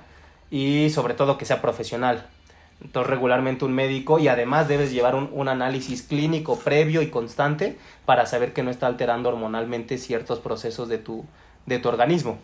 y 0.50 0.90
sobre 0.90 1.14
todo 1.14 1.38
que 1.38 1.46
sea 1.46 1.62
profesional. 1.62 2.26
Entonces 2.82 3.10
regularmente 3.10 3.66
un 3.66 3.74
médico 3.74 4.20
y 4.20 4.28
además 4.28 4.68
debes 4.68 4.92
llevar 4.92 5.16
un, 5.16 5.30
un, 5.32 5.48
análisis 5.48 6.04
clínico 6.04 6.60
previo 6.60 7.02
y 7.02 7.10
constante 7.10 7.78
para 8.06 8.26
saber 8.26 8.54
que 8.54 8.64
no 8.64 8.70
está 8.70 8.88
alterando 8.88 9.30
hormonalmente 9.30 9.98
ciertos 9.98 10.40
procesos 10.40 10.90
de 10.90 10.98
tu, 10.98 11.26
de 11.66 11.80
tu 11.80 11.90
organismo. 11.90 12.38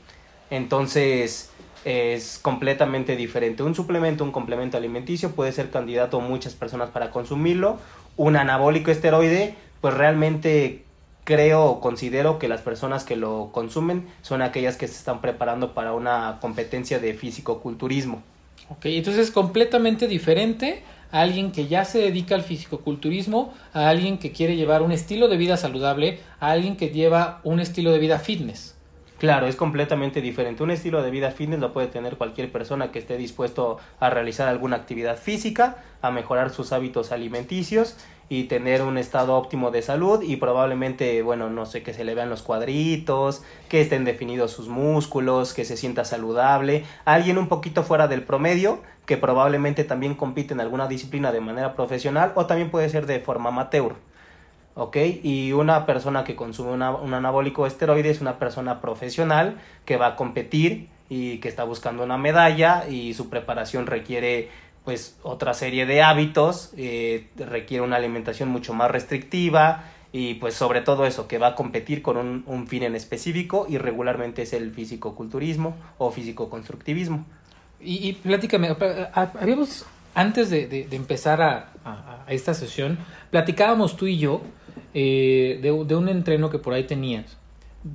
Entonces 0.50 1.52
es 1.86 2.40
completamente 2.40 3.16
diferente. 3.16 3.64
Un 3.64 3.76
suplemento, 3.76 4.24
un 4.24 4.32
complemento 4.32 4.78
alimenticio 4.78 5.32
puede 5.32 5.52
ser 5.52 5.72
candidato 5.72 6.18
a 6.18 6.22
muchas 6.22 6.54
personas 6.54 6.90
para 6.90 7.12
consumirlo. 7.12 7.78
Un 8.18 8.36
anabólico 8.36 8.92
esteroide 8.92 9.56
pues 9.80 9.94
realmente 9.94 10.86
creo 11.24 11.66
o 11.66 11.82
considero 11.82 12.40
que 12.40 12.48
las 12.48 12.62
personas 12.62 13.04
que 13.04 13.16
lo 13.16 13.50
consumen 13.52 14.08
son 14.22 14.42
aquellas 14.42 14.78
que 14.78 14.88
se 14.88 14.96
están 14.96 15.22
preparando 15.22 15.74
para 15.74 15.94
una 15.94 16.38
competencia 16.42 17.00
de 17.00 17.14
físico-culturismo. 17.14 18.22
Ok, 18.72 18.86
entonces 18.86 19.28
es 19.28 19.32
completamente 19.32 20.08
diferente 20.08 20.82
a 21.12 21.20
alguien 21.20 21.52
que 21.52 21.68
ya 21.68 21.84
se 21.84 22.00
dedica 22.00 22.36
al 22.36 22.42
físico-culturismo, 22.42 23.54
a 23.74 23.90
alguien 23.90 24.18
que 24.18 24.32
quiere 24.32 24.56
llevar 24.56 24.82
un 24.82 24.94
estilo 24.94 25.28
de 25.28 25.36
vida 25.36 25.58
saludable, 25.58 26.20
a 26.40 26.52
alguien 26.52 26.78
que 26.78 26.88
lleva 26.88 27.42
un 27.44 27.60
estilo 27.60 27.92
de 27.92 28.00
vida 28.00 28.18
fitness. 28.18 28.78
Claro, 29.20 29.46
es 29.46 29.58
completamente 29.58 30.22
diferente. 30.22 30.64
Un 30.64 30.72
estilo 30.72 31.04
de 31.04 31.12
vida 31.12 31.32
fitness 31.32 31.60
lo 31.60 31.74
puede 31.74 31.88
tener 31.88 32.16
cualquier 32.16 32.50
persona 32.50 32.94
que 32.94 33.00
esté 33.00 33.18
dispuesto 33.18 33.78
a 34.00 34.10
realizar 34.10 34.48
alguna 34.48 34.78
actividad 34.78 35.18
física, 35.18 35.84
a 36.02 36.10
mejorar 36.10 36.50
sus 36.50 36.72
hábitos 36.72 37.12
alimenticios 37.12 37.98
y 38.32 38.46
tener 38.46 38.82
un 38.82 38.98
estado 38.98 39.36
óptimo 39.36 39.72
de 39.72 39.82
salud 39.82 40.24
y 40.24 40.38
probablemente, 40.38 41.22
bueno, 41.22 41.50
no 41.50 41.66
sé, 41.66 41.84
que 41.84 41.94
se 41.94 42.06
le 42.06 42.16
vean 42.16 42.30
los 42.30 42.44
cuadritos, 42.44 43.44
que 43.68 43.82
estén 43.82 44.06
definidos 44.06 44.52
sus 44.52 44.70
músculos, 44.70 45.54
que 45.54 45.66
se 45.66 45.76
sienta 45.76 46.06
saludable. 46.06 46.86
Alguien 47.04 47.38
un 47.38 47.50
poquito 47.50 47.84
fuera 47.84 48.08
del 48.08 48.24
promedio 48.24 48.80
que 49.06 49.18
probablemente 49.18 49.84
también 49.84 50.16
compite 50.16 50.54
en 50.54 50.62
alguna 50.62 50.88
disciplina 50.88 51.34
de 51.34 51.42
manera 51.42 51.76
profesional 51.76 52.32
o 52.36 52.46
también 52.46 52.72
puede 52.72 52.88
ser 52.88 53.06
de 53.06 53.20
forma 53.20 53.50
amateur. 53.50 53.96
¿ok? 54.76 54.96
Y 55.24 55.52
una 55.52 55.86
persona 55.86 56.24
que 56.24 56.38
consume 56.38 56.72
una, 56.72 56.92
un 56.92 57.14
anabólico 57.14 57.68
esteroide 57.68 58.12
es 58.12 58.22
una 58.22 58.40
persona 58.40 58.80
profesional 58.80 59.58
que 59.84 59.98
va 59.98 60.08
a 60.08 60.16
competir 60.16 60.88
y 61.10 61.40
que 61.40 61.50
está 61.50 61.66
buscando 61.66 62.06
una 62.06 62.18
medalla 62.18 62.88
y 62.88 63.14
su 63.14 63.30
preparación 63.30 63.88
requiere 63.88 64.48
pues 64.84 65.18
otra 65.24 65.54
serie 65.54 65.86
de 65.86 66.02
hábitos, 66.02 66.74
eh, 66.76 67.30
requiere 67.38 67.84
una 67.84 67.98
alimentación 67.98 68.50
mucho 68.50 68.74
más 68.74 68.90
restrictiva 68.90 69.86
y 70.12 70.36
pues 70.36 70.56
sobre 70.56 70.82
todo 70.82 71.06
eso, 71.06 71.28
que 71.28 71.38
va 71.38 71.48
a 71.48 71.56
competir 71.56 72.02
con 72.02 72.18
un, 72.18 72.44
un 72.48 72.68
fin 72.68 72.84
en 72.84 72.96
específico 72.96 73.66
y 73.70 73.78
regularmente 73.78 74.42
es 74.42 74.54
el 74.54 74.72
físico-culturismo 74.72 75.76
o 75.98 76.12
físico-constructivismo. 76.12 77.26
Y, 77.80 78.10
y 78.10 78.18
habíamos, 79.40 79.86
antes 80.14 80.50
de, 80.50 80.68
de, 80.68 80.96
empezar 80.96 81.42
a, 81.42 81.72
a, 81.86 82.26
a, 82.28 82.34
esta 82.34 82.54
sesión, 82.54 82.98
platicábamos 83.30 83.96
tú 83.96 84.08
y 84.08 84.18
yo 84.18 84.42
eh, 84.94 85.60
de, 85.62 85.86
de, 85.86 85.96
un 85.96 86.10
entreno 86.10 86.50
que 86.50 86.60
por 86.60 86.74
ahí 86.74 86.84
tenías, 86.84 87.38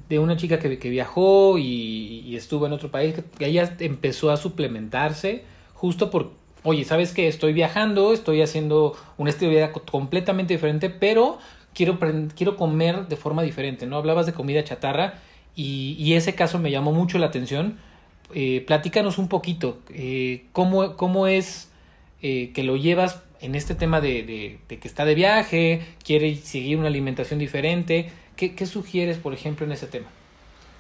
de 0.09 0.19
una 0.19 0.37
chica 0.37 0.59
que, 0.59 0.79
que 0.79 0.91
viajó 0.91 1.59
y, 1.59 2.23
y, 2.25 2.37
estuvo 2.37 2.67
en 2.67 2.73
otro 2.73 2.91
país, 2.91 3.15
que 3.39 3.47
ella 3.47 3.77
empezó 3.79 4.31
a 4.31 4.37
suplementarse 4.37 5.45
justo 5.75 6.11
por, 6.11 6.33
oye, 6.67 6.85
¿sabes 6.85 7.13
qué? 7.13 7.29
Estoy 7.29 7.53
viajando, 7.53 8.13
estoy 8.13 8.43
haciendo 8.43 8.97
un 9.17 9.29
estilo 9.29 9.53
de 9.53 9.57
vida 9.59 9.73
completamente 9.73 10.53
diferente, 10.53 10.91
pero 10.91 11.39
quiero, 11.73 11.99
quiero 12.35 12.57
comer 12.57 13.07
de 13.07 13.17
forma 13.17 13.43
diferente, 13.43 13.87
¿no? 13.87 13.97
Hablabas 13.97 14.27
de 14.27 14.33
comida 14.33 14.65
chatarra 14.65 15.15
y, 15.55 16.13
ese 16.15 16.35
caso 16.35 16.59
me 16.59 16.73
llamó 16.73 16.93
mucho 16.93 17.19
la 17.19 17.27
atención. 17.27 17.79
Eh, 18.35 18.65
platícanos 18.67 19.17
un 19.19 19.29
poquito, 19.29 19.79
eh, 19.91 20.47
cómo, 20.53 20.97
cómo 20.97 21.29
es 21.29 21.71
eh, 22.21 22.51
que 22.53 22.65
lo 22.65 22.77
llevas 22.77 23.23
en 23.41 23.55
este 23.55 23.77
tema 23.77 24.01
de, 24.01 24.59
que 24.67 24.89
está 24.89 25.05
de 25.05 25.15
viaje, 25.15 25.87
quiere 26.05 26.35
seguir 26.35 26.79
una 26.79 26.89
alimentación 26.89 27.39
diferente. 27.39 28.11
¿Qué, 28.35 28.57
¿Qué, 28.57 28.67
sugieres, 28.67 29.19
por 29.19 29.33
ejemplo, 29.33 29.65
en 29.65 29.73
ese 29.73 29.87
tema? 29.87 30.09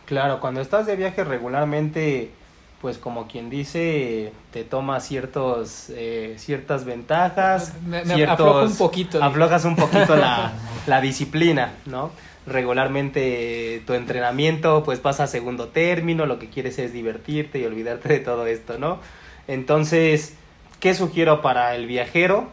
Claro, 0.04 0.40
cuando 0.40 0.60
estás 0.60 0.86
de 0.86 0.96
viaje 0.96 1.22
regularmente, 1.22 2.30
pues 2.80 2.98
como 2.98 3.26
quien 3.26 3.50
dice, 3.50 4.32
te 4.52 4.64
toma 4.64 5.00
ciertos, 5.00 5.90
eh, 5.90 6.34
ciertas 6.38 6.84
ventajas. 6.84 7.74
Me, 7.86 8.04
me 8.04 8.14
ciertos, 8.14 8.40
afloja 8.40 8.66
un 8.66 8.76
poquito. 8.76 9.24
Aflojas 9.24 9.64
un 9.64 9.76
poquito 9.76 10.16
la, 10.16 10.52
la 10.86 11.00
disciplina, 11.00 11.72
¿no? 11.86 12.10
regularmente 12.46 13.82
tu 13.86 13.94
entrenamiento 13.94 14.84
pues 14.84 15.00
pasa 15.00 15.24
a 15.24 15.26
segundo 15.26 15.68
término, 15.68 16.26
lo 16.26 16.38
que 16.38 16.48
quieres 16.48 16.78
es 16.78 16.92
divertirte 16.92 17.58
y 17.58 17.64
olvidarte 17.64 18.08
de 18.08 18.20
todo 18.20 18.46
esto, 18.46 18.78
¿no? 18.78 19.00
Entonces, 19.48 20.34
¿qué 20.80 20.94
sugiero 20.94 21.42
para 21.42 21.74
el 21.74 21.86
viajero? 21.86 22.48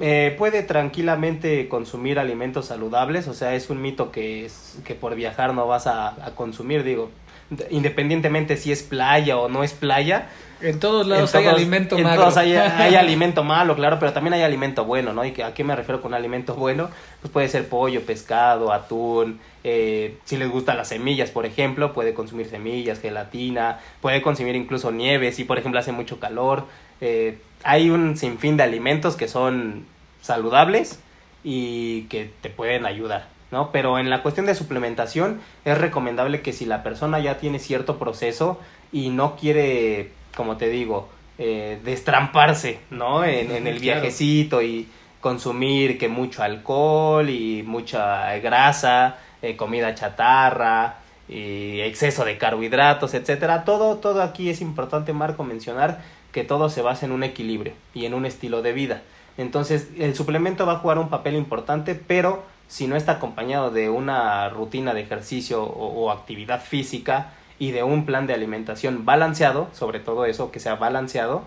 Eh, 0.00 0.34
puede 0.36 0.62
tranquilamente 0.62 1.68
consumir 1.68 2.18
alimentos 2.18 2.66
saludables, 2.66 3.28
o 3.28 3.34
sea, 3.34 3.54
es 3.54 3.70
un 3.70 3.80
mito 3.80 4.10
que, 4.10 4.44
es, 4.44 4.78
que 4.84 4.94
por 4.94 5.14
viajar 5.14 5.54
no 5.54 5.66
vas 5.66 5.86
a, 5.86 6.08
a 6.26 6.34
consumir, 6.34 6.82
digo, 6.82 7.10
independientemente 7.70 8.56
si 8.56 8.72
es 8.72 8.82
playa 8.82 9.38
o 9.38 9.48
no 9.48 9.64
es 9.64 9.72
playa, 9.72 10.28
en 10.62 10.80
todos 10.80 11.06
lados 11.06 11.34
en 11.34 11.42
todos, 11.42 11.54
hay 11.54 11.54
alimento 11.54 11.96
en 11.98 12.04
malo. 12.04 12.22
Todos 12.22 12.36
hay, 12.38 12.54
hay, 12.54 12.94
alimento 12.96 13.44
malo, 13.44 13.76
claro, 13.76 13.98
pero 13.98 14.12
también 14.12 14.34
hay 14.34 14.42
alimento 14.42 14.84
bueno, 14.84 15.12
¿no? 15.12 15.24
¿Y 15.24 15.38
a 15.42 15.52
qué 15.52 15.64
me 15.64 15.76
refiero 15.76 16.00
con 16.00 16.14
alimento 16.14 16.54
bueno? 16.54 16.88
Pues 17.20 17.30
puede 17.30 17.48
ser 17.48 17.68
pollo, 17.68 18.00
pescado, 18.02 18.72
atún, 18.72 19.38
eh, 19.64 20.16
si 20.24 20.38
les 20.38 20.50
gustan 20.50 20.78
las 20.78 20.88
semillas, 20.88 21.30
por 21.30 21.44
ejemplo, 21.44 21.92
puede 21.92 22.14
consumir 22.14 22.46
semillas, 22.46 23.00
gelatina, 23.00 23.80
puede 24.00 24.22
consumir 24.22 24.56
incluso 24.56 24.90
nieve, 24.92 25.30
si 25.32 25.44
por 25.44 25.58
ejemplo 25.58 25.78
hace 25.78 25.92
mucho 25.92 26.18
calor. 26.20 26.64
Eh, 27.02 27.38
hay 27.62 27.90
un 27.90 28.16
sinfín 28.16 28.56
de 28.56 28.62
alimentos 28.62 29.16
que 29.16 29.28
son 29.28 29.84
saludables 30.22 31.00
y 31.44 32.02
que 32.04 32.30
te 32.40 32.48
pueden 32.48 32.86
ayudar. 32.86 33.35
¿No? 33.50 33.70
Pero 33.72 33.98
en 33.98 34.10
la 34.10 34.22
cuestión 34.22 34.46
de 34.46 34.54
suplementación 34.54 35.40
es 35.64 35.78
recomendable 35.78 36.42
que 36.42 36.52
si 36.52 36.64
la 36.64 36.82
persona 36.82 37.18
ya 37.20 37.38
tiene 37.38 37.58
cierto 37.58 37.98
proceso 37.98 38.60
y 38.92 39.10
no 39.10 39.36
quiere 39.36 40.12
como 40.36 40.56
te 40.56 40.68
digo, 40.68 41.08
eh, 41.38 41.80
destramparse, 41.82 42.78
¿no? 42.90 43.24
En, 43.24 43.50
en 43.50 43.66
el 43.66 43.80
viajecito 43.80 44.62
y 44.62 44.86
consumir 45.20 45.98
que 45.98 46.08
mucho 46.08 46.44
alcohol 46.44 47.28
y 47.28 47.64
mucha 47.66 48.36
grasa, 48.38 49.16
eh, 49.42 49.56
comida 49.56 49.94
chatarra, 49.94 50.98
y 51.28 51.80
exceso 51.80 52.24
de 52.24 52.38
carbohidratos, 52.38 53.14
etcétera. 53.14 53.64
Todo, 53.64 53.96
todo 53.96 54.22
aquí 54.22 54.48
es 54.48 54.60
importante, 54.60 55.12
Marco, 55.12 55.42
mencionar 55.42 56.00
que 56.30 56.44
todo 56.44 56.68
se 56.68 56.82
basa 56.82 57.06
en 57.06 57.12
un 57.12 57.24
equilibrio 57.24 57.72
y 57.94 58.04
en 58.04 58.14
un 58.14 58.26
estilo 58.26 58.62
de 58.62 58.72
vida. 58.72 59.02
Entonces, 59.36 59.88
el 59.98 60.14
suplemento 60.14 60.66
va 60.66 60.74
a 60.74 60.78
jugar 60.78 60.98
un 60.98 61.08
papel 61.08 61.34
importante, 61.34 61.94
pero 61.96 62.44
si 62.68 62.86
no 62.86 62.96
está 62.96 63.12
acompañado 63.12 63.70
de 63.70 63.88
una 63.88 64.48
rutina 64.48 64.94
de 64.94 65.02
ejercicio 65.02 65.62
o, 65.62 66.10
actividad 66.10 66.62
física, 66.62 67.32
y 67.58 67.70
de 67.70 67.82
un 67.82 68.04
plan 68.04 68.26
de 68.26 68.34
alimentación 68.34 69.06
balanceado, 69.06 69.68
sobre 69.72 69.98
todo 69.98 70.26
eso, 70.26 70.50
que 70.50 70.60
sea 70.60 70.74
balanceado, 70.74 71.42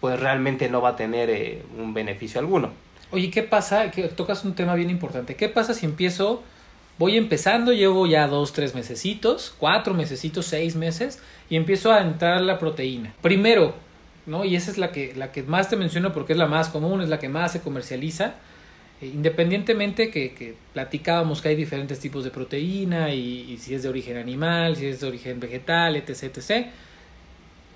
pues 0.00 0.20
realmente 0.20 0.68
no 0.68 0.80
va 0.80 0.90
a 0.90 0.96
tener 0.96 1.30
eh, 1.30 1.64
un 1.76 1.94
beneficio 1.94 2.40
alguno. 2.40 2.70
Oye, 3.10 3.30
¿qué 3.30 3.42
pasa? 3.42 3.90
Que 3.90 4.04
tocas 4.04 4.44
un 4.44 4.54
tema 4.54 4.74
bien 4.74 4.90
importante. 4.90 5.34
¿Qué 5.34 5.48
pasa 5.48 5.74
si 5.74 5.86
empiezo, 5.86 6.42
voy 6.98 7.16
empezando, 7.16 7.72
llevo 7.72 8.06
ya 8.06 8.28
dos, 8.28 8.52
tres 8.52 8.74
mesecitos, 8.74 9.54
cuatro 9.58 9.94
mesecitos, 9.94 10.46
seis 10.46 10.76
meses, 10.76 11.20
y 11.50 11.56
empiezo 11.56 11.90
a 11.92 12.02
entrar 12.02 12.40
la 12.42 12.58
proteína? 12.58 13.14
Primero, 13.20 13.74
¿no? 14.26 14.44
Y 14.44 14.54
esa 14.54 14.70
es 14.70 14.78
la 14.78 14.92
que, 14.92 15.14
la 15.16 15.32
que 15.32 15.42
más 15.42 15.68
te 15.68 15.76
menciono 15.76 16.12
porque 16.12 16.34
es 16.34 16.38
la 16.38 16.46
más 16.46 16.68
común, 16.68 17.00
es 17.00 17.08
la 17.08 17.18
que 17.18 17.28
más 17.28 17.50
se 17.52 17.62
comercializa. 17.62 18.34
Eh, 19.00 19.06
independientemente 19.06 20.10
que, 20.10 20.56
platicábamos 20.72 21.40
que 21.40 21.50
hay 21.50 21.56
diferentes 21.56 22.00
tipos 22.00 22.24
de 22.24 22.30
proteína 22.30 23.14
y, 23.14 23.56
si 23.58 23.74
es 23.74 23.82
de 23.82 23.88
origen 23.88 24.16
animal, 24.16 24.76
si 24.76 24.86
es 24.86 25.00
de 25.00 25.08
origen 25.08 25.40
vegetal, 25.40 25.96
etc. 25.96 26.24
etc. 26.24 26.66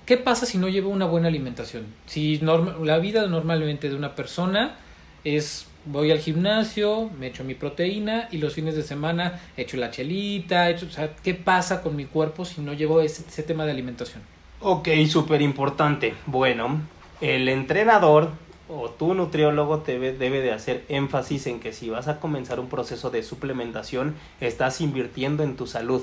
¿Qué 0.05 0.17
pasa 0.17 0.45
si 0.45 0.57
no 0.57 0.67
llevo 0.67 0.89
una 0.89 1.05
buena 1.05 1.29
alimentación? 1.29 1.85
Si 2.05 2.39
la 2.39 2.97
vida 2.99 3.27
normalmente 3.27 3.89
de 3.89 3.95
una 3.95 4.15
persona 4.15 4.75
es 5.23 5.67
voy 5.85 6.11
al 6.11 6.19
gimnasio, 6.19 7.09
me 7.19 7.27
echo 7.27 7.43
mi 7.43 7.55
proteína 7.55 8.27
y 8.31 8.37
los 8.37 8.53
fines 8.53 8.75
de 8.75 8.83
semana 8.83 9.41
echo 9.57 9.77
la 9.77 9.91
chelita, 9.91 10.69
o 10.69 10.89
sea, 10.89 11.13
¿qué 11.23 11.33
pasa 11.33 11.81
con 11.81 11.95
mi 11.95 12.05
cuerpo 12.05 12.45
si 12.45 12.61
no 12.61 12.73
llevo 12.73 13.01
ese, 13.01 13.23
ese 13.27 13.43
tema 13.43 13.65
de 13.65 13.71
alimentación? 13.71 14.21
Ok, 14.61 14.89
súper 15.09 15.41
importante. 15.41 16.13
Bueno, 16.25 16.81
el 17.19 17.49
entrenador 17.49 18.31
o 18.69 18.89
tu 18.89 19.13
nutriólogo 19.13 19.79
te 19.79 19.99
debe, 19.99 20.41
de 20.41 20.51
hacer 20.51 20.85
énfasis 20.89 21.47
en 21.47 21.59
que 21.59 21.73
si 21.73 21.89
vas 21.89 22.07
a 22.07 22.19
comenzar 22.19 22.59
un 22.59 22.69
proceso 22.69 23.09
de 23.09 23.23
suplementación, 23.23 24.15
estás 24.39 24.81
invirtiendo 24.81 25.43
en 25.43 25.55
tu 25.55 25.67
salud. 25.67 26.01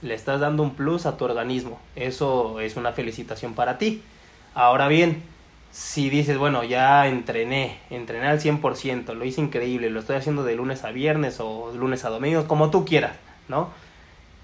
Le 0.00 0.14
estás 0.14 0.40
dando 0.40 0.62
un 0.62 0.74
plus 0.74 1.06
a 1.06 1.16
tu 1.16 1.24
organismo. 1.24 1.80
Eso 1.96 2.60
es 2.60 2.76
una 2.76 2.92
felicitación 2.92 3.54
para 3.54 3.78
ti. 3.78 4.02
Ahora 4.54 4.88
bien, 4.88 5.22
si 5.70 6.08
dices, 6.08 6.38
bueno, 6.38 6.64
ya 6.64 7.06
entrené, 7.06 7.78
entrené 7.90 8.26
al 8.26 8.40
100%, 8.40 9.14
lo 9.14 9.24
hice 9.24 9.40
increíble, 9.40 9.90
lo 9.90 10.00
estoy 10.00 10.16
haciendo 10.16 10.44
de 10.44 10.54
lunes 10.54 10.84
a 10.84 10.90
viernes 10.92 11.40
o 11.40 11.72
lunes 11.74 12.04
a 12.04 12.08
domingo, 12.08 12.48
como 12.48 12.70
tú 12.70 12.84
quieras, 12.84 13.12
¿no? 13.48 13.70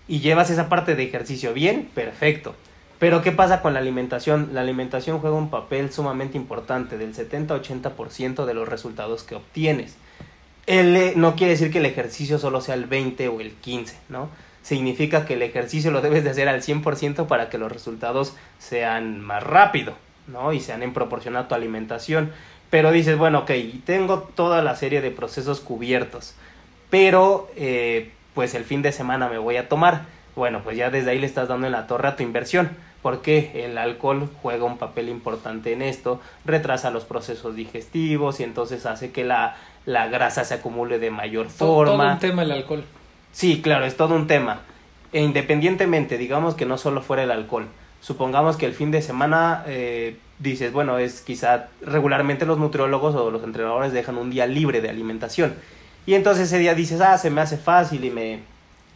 Y 0.06 0.20
llevas 0.20 0.50
esa 0.50 0.68
parte 0.68 0.94
de 0.94 1.04
ejercicio 1.04 1.54
bien, 1.54 1.88
perfecto. 1.94 2.54
Pero 3.04 3.20
¿qué 3.20 3.32
pasa 3.32 3.60
con 3.60 3.74
la 3.74 3.80
alimentación? 3.80 4.48
La 4.54 4.62
alimentación 4.62 5.18
juega 5.18 5.36
un 5.36 5.50
papel 5.50 5.92
sumamente 5.92 6.38
importante, 6.38 6.96
del 6.96 7.14
70-80% 7.14 8.46
de 8.46 8.54
los 8.54 8.66
resultados 8.66 9.24
que 9.24 9.34
obtienes. 9.34 9.98
El, 10.64 11.12
no 11.20 11.36
quiere 11.36 11.50
decir 11.50 11.70
que 11.70 11.80
el 11.80 11.84
ejercicio 11.84 12.38
solo 12.38 12.62
sea 12.62 12.74
el 12.76 12.86
20 12.86 13.28
o 13.28 13.42
el 13.42 13.52
15, 13.56 13.94
¿no? 14.08 14.30
Significa 14.62 15.26
que 15.26 15.34
el 15.34 15.42
ejercicio 15.42 15.90
lo 15.90 16.00
debes 16.00 16.24
de 16.24 16.30
hacer 16.30 16.48
al 16.48 16.62
100% 16.62 17.26
para 17.26 17.50
que 17.50 17.58
los 17.58 17.70
resultados 17.70 18.36
sean 18.58 19.20
más 19.20 19.42
rápido, 19.42 19.92
¿no? 20.26 20.54
Y 20.54 20.60
sean 20.60 20.82
en 20.82 20.94
proporción 20.94 21.36
a 21.36 21.46
tu 21.46 21.54
alimentación. 21.54 22.32
Pero 22.70 22.90
dices, 22.90 23.18
bueno, 23.18 23.40
ok, 23.40 23.50
tengo 23.84 24.20
toda 24.34 24.62
la 24.62 24.76
serie 24.76 25.02
de 25.02 25.10
procesos 25.10 25.60
cubiertos, 25.60 26.36
pero 26.88 27.50
eh, 27.54 28.12
pues 28.32 28.54
el 28.54 28.64
fin 28.64 28.80
de 28.80 28.92
semana 28.92 29.28
me 29.28 29.36
voy 29.36 29.58
a 29.58 29.68
tomar. 29.68 30.06
Bueno, 30.36 30.62
pues 30.64 30.76
ya 30.76 30.90
desde 30.90 31.10
ahí 31.10 31.18
le 31.18 31.26
estás 31.26 31.48
dando 31.48 31.66
en 31.66 31.72
la 31.72 31.86
torre 31.86 32.08
a 32.08 32.16
tu 32.16 32.22
inversión, 32.22 32.70
porque 33.04 33.66
el 33.66 33.76
alcohol 33.76 34.30
juega 34.40 34.64
un 34.64 34.78
papel 34.78 35.10
importante 35.10 35.74
en 35.74 35.82
esto, 35.82 36.22
retrasa 36.46 36.90
los 36.90 37.04
procesos 37.04 37.54
digestivos 37.54 38.40
y 38.40 38.44
entonces 38.44 38.86
hace 38.86 39.12
que 39.12 39.24
la, 39.24 39.56
la 39.84 40.08
grasa 40.08 40.42
se 40.42 40.54
acumule 40.54 40.98
de 40.98 41.10
mayor 41.10 41.50
forma. 41.50 41.92
Todo 41.92 42.12
un 42.14 42.18
tema 42.18 42.42
el 42.44 42.52
alcohol. 42.52 42.82
Sí, 43.30 43.60
claro, 43.60 43.84
es 43.84 43.98
todo 43.98 44.14
un 44.14 44.26
tema. 44.26 44.60
E 45.12 45.20
independientemente, 45.20 46.16
digamos 46.16 46.54
que 46.54 46.64
no 46.64 46.78
solo 46.78 47.02
fuera 47.02 47.24
el 47.24 47.30
alcohol, 47.30 47.66
supongamos 48.00 48.56
que 48.56 48.64
el 48.64 48.72
fin 48.72 48.90
de 48.90 49.02
semana 49.02 49.64
eh, 49.66 50.16
dices, 50.38 50.72
bueno, 50.72 50.96
es 50.96 51.20
quizá 51.20 51.68
regularmente 51.82 52.46
los 52.46 52.56
nutriólogos 52.56 53.14
o 53.16 53.30
los 53.30 53.44
entrenadores 53.44 53.92
dejan 53.92 54.16
un 54.16 54.30
día 54.30 54.46
libre 54.46 54.80
de 54.80 54.88
alimentación. 54.88 55.52
Y 56.06 56.14
entonces 56.14 56.46
ese 56.46 56.58
día 56.58 56.74
dices, 56.74 57.02
ah, 57.02 57.18
se 57.18 57.28
me 57.28 57.42
hace 57.42 57.58
fácil 57.58 58.02
y 58.02 58.10
me, 58.10 58.38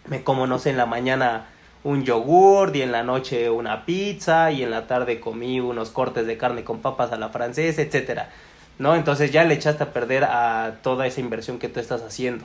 me 0.07 0.23
como, 0.23 0.47
no 0.47 0.59
sé, 0.59 0.71
en 0.71 0.79
la 0.79 0.87
mañana 0.87 1.49
un 1.85 2.05
yogur 2.05 2.75
y 2.75 2.83
en 2.83 2.93
la 2.93 3.03
noche 3.03 3.51
una 3.51 3.85
pizza 3.85 4.51
y 4.51 4.63
en 4.63 4.71
la 4.71 4.87
tarde 4.87 5.21
comí 5.21 5.61
unos 5.61 5.91
cortes 5.91 6.27
de 6.27 6.37
carne 6.37 6.65
con 6.65 6.81
papas 6.81 7.13
a 7.13 7.17
la 7.17 7.29
francesa, 7.29 7.83
etcétera. 7.83 8.31
¿No? 8.79 8.95
Entonces 8.95 9.33
ya 9.33 9.45
le 9.45 9.55
echaste 9.55 9.83
a 9.83 9.93
perder 9.93 10.25
a 10.25 10.79
toda 10.83 11.07
esa 11.07 11.21
inversión 11.21 11.59
que 11.59 11.69
tú 11.69 11.81
estás 11.81 12.03
haciendo. 12.03 12.45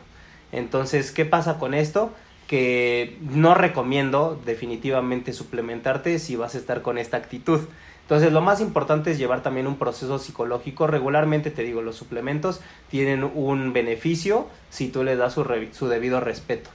Entonces, 0.51 1.11
¿qué 1.11 1.25
pasa 1.25 1.59
con 1.59 1.73
esto? 1.73 2.11
Que 2.47 3.17
no 3.21 3.53
recomiendo 3.53 4.39
definitivamente 4.45 5.33
suplementarte 5.33 6.19
si 6.19 6.35
vas 6.35 6.55
a 6.55 6.57
estar 6.57 6.81
con 6.81 6.97
esta 6.97 7.17
actitud. 7.17 7.61
Entonces, 8.01 8.31
lo 8.33 8.41
más 8.41 8.61
importante 8.61 9.11
es 9.11 9.17
llevar 9.17 9.41
también 9.43 9.65
un 9.65 9.77
proceso 9.77 10.19
psicológico. 10.19 10.87
Regularmente, 10.87 11.51
te 11.51 11.63
digo, 11.63 11.81
los 11.81 11.95
suplementos 11.95 12.61
tienen 12.89 13.23
un 13.23 13.73
beneficio 13.73 14.47
si 14.69 14.89
tú 14.89 15.03
les 15.03 15.17
das 15.17 15.33
su, 15.33 15.45
su 15.71 15.87
debido 15.87 16.19
respeto. 16.19 16.69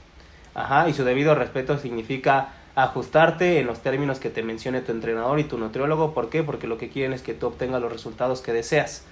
Ajá, 0.59 0.89
y 0.89 0.93
su 0.93 1.05
debido 1.05 1.35
respeto 1.35 1.77
significa 1.77 2.49
ajustarte 2.75 3.59
en 3.59 3.65
los 3.65 3.79
términos 3.79 4.19
que 4.19 4.29
te 4.29 4.43
mencione 4.43 4.81
tu 4.81 4.91
entrenador 4.91 5.39
y 5.39 5.45
tu 5.45 5.57
nutriólogo. 5.57 6.13
¿Por 6.13 6.29
qué? 6.29 6.43
Porque 6.43 6.67
lo 6.67 6.77
que 6.77 6.89
quieren 6.89 7.13
es 7.13 7.21
que 7.21 7.33
tú 7.33 7.47
obtengas 7.47 7.81
los 7.81 7.91
resultados 7.91 8.41
que 8.41 8.51
deseas. 8.51 9.05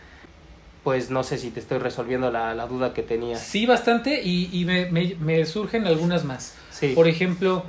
Pues 0.83 1.09
no 1.09 1.23
sé 1.23 1.37
si 1.37 1.49
te 1.51 1.61
estoy 1.61 1.77
resolviendo 1.77 2.31
la, 2.31 2.53
la 2.53 2.67
duda 2.67 2.93
que 2.93 3.01
tenía. 3.01 3.37
Sí, 3.37 3.65
bastante, 3.65 4.21
y, 4.23 4.49
y 4.51 4.65
me, 4.65 4.87
me, 4.91 5.15
me, 5.19 5.45
surgen 5.45 5.87
algunas 5.87 6.25
más. 6.25 6.53
Sí. 6.69 6.93
Por 6.93 7.07
ejemplo, 7.07 7.63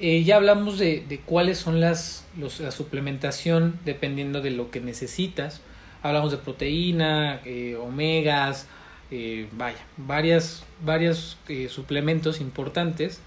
eh, 0.00 0.24
ya 0.24 0.36
hablamos 0.36 0.80
de, 0.80 1.04
de 1.08 1.20
cuáles 1.20 1.58
son 1.58 1.80
las 1.80 2.24
los, 2.36 2.58
la 2.58 2.72
suplementación 2.72 3.78
dependiendo 3.84 4.40
de 4.40 4.50
lo 4.50 4.72
que 4.72 4.80
necesitas. 4.80 5.60
Hablamos 6.02 6.32
de 6.32 6.38
proteína, 6.38 7.40
eh, 7.44 7.76
omegas, 7.80 8.66
eh, 9.14 9.46
vaya, 9.52 9.76
varias, 9.98 10.64
varios 10.82 11.36
eh, 11.46 11.68
suplementos 11.68 12.40
importantes. 12.40 13.20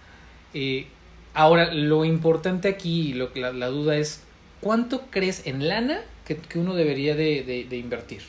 Eh, 0.55 0.87
ahora, 1.35 1.71
lo 1.71 2.05
importante 2.05 2.67
aquí, 2.67 3.13
lo, 3.13 3.29
la, 3.35 3.53
la, 3.53 3.67
duda 3.67 3.95
es, 3.95 4.23
¿cuánto 4.61 5.03
crees 5.11 5.45
en 5.45 5.67
lana 5.67 6.01
que, 6.25 6.37
que 6.37 6.57
uno 6.57 6.73
debería 6.73 7.13
de, 7.13 7.43
de, 7.43 7.65
de, 7.65 7.77
invertir? 7.77 8.23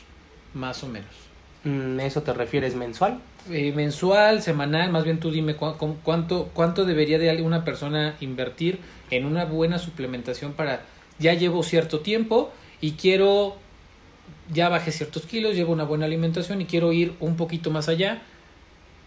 Más 0.53 0.83
o 0.83 0.87
menos. 0.87 1.09
Mm, 1.63 1.99
¿Eso 1.99 2.21
te 2.21 2.31
refieres 2.31 2.75
mensual? 2.75 3.21
Eh, 3.49 3.71
mensual, 3.71 4.43
semanal, 4.43 4.91
más 4.91 5.03
bien 5.03 5.19
tú 5.19 5.31
dime 5.31 5.55
cu 5.55 5.73
cuánto, 6.03 6.51
cuánto 6.53 6.85
debería 6.85 7.17
de 7.17 7.41
una 7.41 7.65
persona 7.65 8.15
invertir 8.19 8.77
en 9.09 9.25
una 9.25 9.45
buena 9.45 9.79
suplementación 9.79 10.53
para, 10.53 10.81
ya 11.17 11.33
llevo 11.33 11.63
cierto 11.63 12.01
tiempo 12.01 12.51
y 12.81 12.91
quiero 12.91 13.57
ya 14.51 14.69
bajé 14.69 14.91
ciertos 14.91 15.25
kilos, 15.25 15.55
llevo 15.55 15.73
una 15.73 15.83
buena 15.83 16.05
alimentación 16.05 16.61
y 16.61 16.65
quiero 16.65 16.93
ir 16.93 17.13
un 17.19 17.35
poquito 17.35 17.71
más 17.71 17.89
allá, 17.89 18.21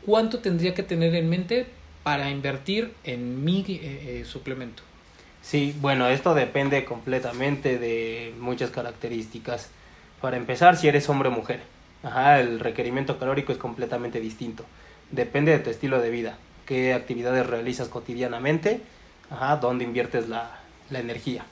¿cuánto 0.05 0.39
tendría 0.39 0.75
que 0.75 0.83
tener 0.83 1.15
en 1.15 1.29
mente 1.29 1.67
para 2.03 2.31
invertir 2.31 2.93
en 3.05 3.45
mi 3.45 3.61
eh, 3.61 3.79
eh, 3.83 4.25
suplemento? 4.27 4.83
Sí, 5.43 5.75
bueno, 5.81 6.09
esto 6.09 6.35
depende 6.35 6.85
completamente 6.85 7.79
de 7.79 8.35
muchas 8.39 8.71
características. 8.71 9.71
Para 10.21 10.37
empezar, 10.37 10.77
si 10.77 10.87
eres 10.87 11.09
hombre 11.09 11.29
o 11.31 11.33
mujer, 11.33 11.61
Ajá, 12.03 12.41
el 12.41 12.61
requerimiento 12.61 13.19
calórico 13.19 13.53
es 13.53 13.59
completamente 13.59 14.21
distinto. 14.21 14.65
Depende 15.11 15.53
de 15.53 15.59
tu 15.59 15.71
estilo 15.71 16.01
de 16.01 16.11
vida, 16.11 16.39
qué 16.65 16.95
actividades 16.95 17.47
realizas 17.47 17.89
cotidianamente, 17.89 18.81
ajá, 19.29 19.57
dónde 19.57 19.85
inviertes 19.85 20.29
la, 20.29 20.61
la 20.89 21.01
energía 21.01 21.45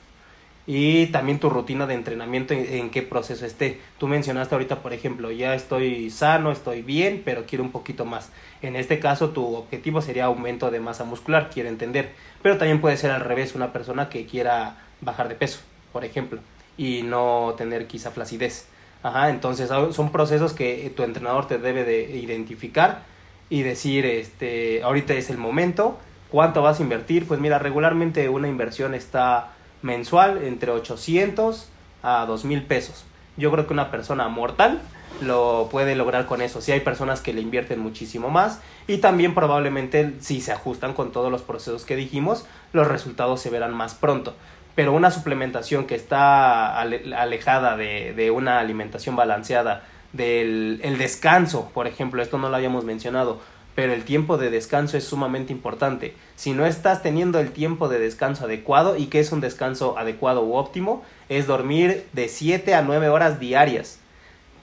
y 0.71 1.07
también 1.07 1.39
tu 1.39 1.49
rutina 1.49 1.87
de 1.87 1.95
entrenamiento 1.95 2.53
en, 2.53 2.91
qué 2.91 3.01
proceso 3.01 3.43
esté. 3.43 3.81
Tú 3.97 4.07
mencionaste 4.07 4.53
ahorita, 4.53 4.83
por 4.83 4.93
ejemplo, 4.93 5.31
ya 5.31 5.55
estoy 5.55 6.11
sano, 6.11 6.51
estoy 6.51 6.83
bien, 6.83 7.23
pero 7.25 7.47
quiero 7.47 7.63
un 7.63 7.71
poquito 7.71 8.05
más. 8.05 8.29
En 8.61 8.75
este 8.75 8.99
caso, 8.99 9.31
tu 9.31 9.55
objetivo 9.55 9.99
sería 10.03 10.25
aumento 10.25 10.69
de 10.69 10.79
masa 10.79 11.05
muscular, 11.05 11.49
quiero 11.51 11.69
entender. 11.69 12.11
Pero 12.43 12.59
también 12.59 12.81
puede 12.81 12.97
ser 12.97 13.09
al 13.09 13.21
revés, 13.21 13.55
una 13.55 13.73
persona 13.73 14.09
que 14.09 14.27
quiera 14.27 14.77
bajar 15.01 15.27
de 15.27 15.33
peso, 15.33 15.61
por 15.91 16.05
ejemplo, 16.05 16.39
y 16.77 17.01
no 17.01 17.55
tener 17.57 17.87
quizá 17.87 18.11
flacidez. 18.11 18.67
Ajá, 19.01 19.31
entonces 19.31 19.69
son 19.69 20.11
procesos 20.11 20.53
que 20.53 20.93
tu 20.95 21.01
entrenador 21.01 21.47
te 21.47 21.57
debe 21.57 21.83
de 21.83 22.15
identificar 22.15 23.05
y 23.49 23.63
decir, 23.63 24.05
este, 24.05 24.83
ahorita 24.83 25.15
es 25.15 25.31
el 25.31 25.39
momento, 25.39 25.97
¿cuánto 26.29 26.61
vas 26.61 26.79
a 26.79 26.83
invertir? 26.83 27.27
Pues 27.27 27.39
mira, 27.39 27.57
regularmente 27.57 28.29
una 28.29 28.47
inversión 28.47 28.93
está 28.93 29.53
mensual 29.81 30.43
entre 30.43 30.71
800 30.71 31.69
a 32.03 32.25
2000 32.25 32.63
pesos. 32.63 33.05
Yo 33.37 33.51
creo 33.51 33.67
que 33.67 33.73
una 33.73 33.91
persona 33.91 34.27
mortal 34.27 34.81
lo 35.21 35.69
puede 35.71 35.95
lograr 35.95 36.25
con 36.25 36.41
eso. 36.41 36.61
Si 36.61 36.71
hay 36.71 36.81
personas 36.81 37.21
que 37.21 37.33
le 37.33 37.41
invierten 37.41 37.79
muchísimo 37.79 38.29
más 38.29 38.61
y 38.87 38.97
también 38.97 39.33
probablemente 39.33 40.13
si 40.19 40.41
se 40.41 40.51
ajustan 40.51 40.93
con 40.93 41.11
todos 41.11 41.31
los 41.31 41.41
procesos 41.41 41.85
que 41.85 41.95
dijimos, 41.95 42.45
los 42.73 42.87
resultados 42.87 43.41
se 43.41 43.49
verán 43.49 43.73
más 43.73 43.95
pronto. 43.95 44.35
Pero 44.75 44.93
una 44.93 45.11
suplementación 45.11 45.85
que 45.87 45.95
está 45.95 46.79
alejada 46.79 47.75
de, 47.75 48.13
de 48.13 48.31
una 48.31 48.59
alimentación 48.59 49.15
balanceada, 49.15 49.83
del 50.13 50.79
el 50.83 50.97
descanso, 50.97 51.69
por 51.73 51.87
ejemplo, 51.87 52.21
esto 52.21 52.37
no 52.37 52.49
lo 52.49 52.55
habíamos 52.55 52.83
mencionado, 52.83 53.39
pero 53.79 53.93
el 53.93 54.03
tiempo 54.03 54.37
de 54.37 54.49
descanso 54.49 54.97
es 54.97 55.05
sumamente 55.05 55.53
importante. 55.53 56.13
Si 56.35 56.51
no 56.51 56.65
estás 56.65 57.01
teniendo 57.01 57.39
el 57.39 57.53
tiempo 57.53 57.87
de 57.87 57.97
descanso 57.97 58.43
adecuado, 58.43 58.97
¿y 58.97 59.05
qué 59.05 59.21
es 59.21 59.31
un 59.31 59.39
descanso 59.39 59.97
adecuado 59.97 60.43
u 60.43 60.55
óptimo? 60.55 61.01
Es 61.29 61.47
dormir 61.47 62.05
de 62.11 62.27
7 62.27 62.75
a 62.75 62.81
9 62.81 63.07
horas 63.07 63.39
diarias. 63.39 64.01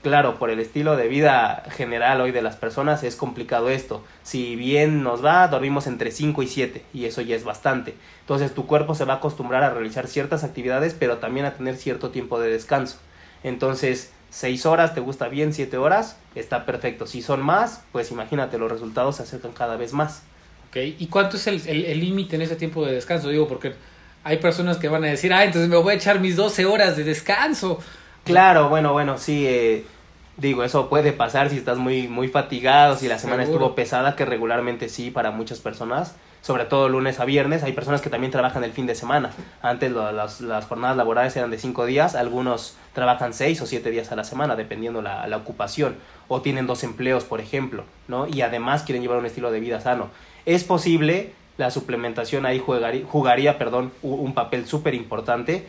Claro, 0.03 0.39
por 0.39 0.51
el 0.51 0.61
estilo 0.61 0.99
de 0.99 1.09
vida 1.09 1.65
general 1.71 2.21
hoy 2.21 2.31
de 2.31 2.43
las 2.43 2.57
personas 2.57 3.05
es 3.05 3.17
complicado 3.17 3.71
esto. 3.71 4.05
Si 4.23 4.55
bien 4.55 5.03
nos 5.03 5.25
va, 5.25 5.49
dormimos 5.49 5.87
entre 5.87 6.11
5 6.11 6.43
y 6.43 6.47
7 6.47 6.85
y 6.93 7.07
eso 7.07 7.23
ya 7.23 7.37
es 7.37 7.45
bastante. 7.45 7.95
Entonces 8.21 8.53
tu 8.53 8.67
cuerpo 8.67 8.95
se 8.95 9.07
va 9.07 9.15
a 9.15 9.17
acostumbrar 9.17 9.63
a 9.63 9.71
realizar 9.71 10.09
ciertas 10.09 10.45
actividades, 10.45 10.93
pero 10.93 11.17
también 11.17 11.47
a 11.47 11.55
tener 11.55 11.77
cierto 11.77 12.11
tiempo 12.11 12.39
de 12.39 12.51
descanso. 12.51 12.99
Entonces, 13.43 14.13
6 14.31 14.67
horas, 14.67 14.95
¿te 14.95 15.01
gusta 15.01 15.29
bien? 15.29 15.53
7 15.53 15.77
horas, 15.77 16.17
está 16.35 16.67
perfecto. 16.67 17.07
Si 17.07 17.23
son 17.23 17.43
más, 17.43 17.83
pues 17.93 18.11
imagínate, 18.11 18.59
los 18.59 18.71
resultados 18.71 19.17
se 19.17 19.23
acercan 19.23 19.53
cada 19.53 19.77
vez 19.77 19.93
más. 19.93 20.23
Ok, 20.69 20.77
¿y 20.99 21.07
cuánto 21.07 21.37
es 21.37 21.47
el 21.47 22.01
límite 22.01 22.37
en 22.37 22.43
ese 22.43 22.57
tiempo 22.57 22.85
de 22.85 22.93
descanso? 22.93 23.29
Digo, 23.29 23.49
porque 23.49 23.75
hay 24.27 24.39
personas 24.39 24.77
que 24.79 24.89
van 24.89 25.05
a 25.05 25.07
decir, 25.07 25.33
ah, 25.33 25.45
entonces 25.45 25.71
me 25.71 25.77
voy 25.77 25.95
a 25.95 25.97
echar 25.97 26.19
mis 26.19 26.35
12 26.35 26.67
horas 26.67 26.97
de 26.97 27.05
descanso. 27.05 27.79
Claro, 28.25 28.69
bueno, 28.69 28.93
bueno, 28.93 29.19
sí, 29.19 29.47
eh, 29.47 29.87
digo, 30.37 30.65
eso 30.65 30.89
puede 30.89 31.13
pasar 31.13 31.51
si 31.51 31.57
estás 31.57 31.79
muy, 31.79 32.09
muy 32.09 32.29
fatigado, 32.29 32.97
si 32.97 33.09
la 33.09 33.19
semana 33.19 33.43
estuvo 33.45 33.75
pesada, 33.75 34.17
que 34.17 34.25
regularmente 34.25 34.89
sí, 34.89 35.11
para 35.11 35.31
muchas 35.31 35.61
personas 35.61 36.15
sobre 36.47 36.65
todo 36.65 36.89
lunes 36.89 37.19
a 37.19 37.25
viernes. 37.25 37.65
Hay 37.65 37.73
personas 37.73 38.01
que 38.01 38.09
también 38.09 38.31
trabajan 38.31 38.63
el 38.63 38.71
fin 38.71 38.87
de 38.87 38.95
semana. 38.95 39.33
Antes 39.63 39.91
las, 39.91 40.41
las, 40.41 40.65
jornadas 40.67 40.97
laborales 40.97 41.37
eran 41.37 41.51
de 41.51 41.59
cinco 41.59 41.87
días, 41.87 42.15
algunos 42.15 42.77
trabajan 42.93 43.35
seis 43.35 43.61
o 43.63 43.67
siete 43.67 43.91
días 43.91 44.13
a 44.13 44.17
la 44.17 44.23
semana, 44.23 44.55
dependiendo 44.55 45.03
la, 45.03 45.27
la 45.27 45.39
ocupación, 45.39 45.97
o 46.29 46.43
tienen 46.43 46.69
dos 46.69 46.85
empleos, 46.85 47.25
por 47.25 47.41
ejemplo, 47.41 47.83
¿no? 48.07 48.29
Y 48.29 48.43
además 48.43 48.85
quieren 48.85 49.03
llevar 49.03 49.19
un 49.19 49.27
estilo 49.27 49.51
de 49.51 49.59
vida 49.59 49.81
sano. 49.81 50.09
Es 50.45 50.63
posible, 50.63 51.33
la 51.59 51.73
suplementación 51.73 52.47
ahí 52.47 52.61
jugaría, 52.61 53.05
jugaría 53.05 53.59
perdón, 53.59 53.91
un 54.03 54.33
papel 54.33 54.69
súper 54.69 54.95
importante, 54.95 55.67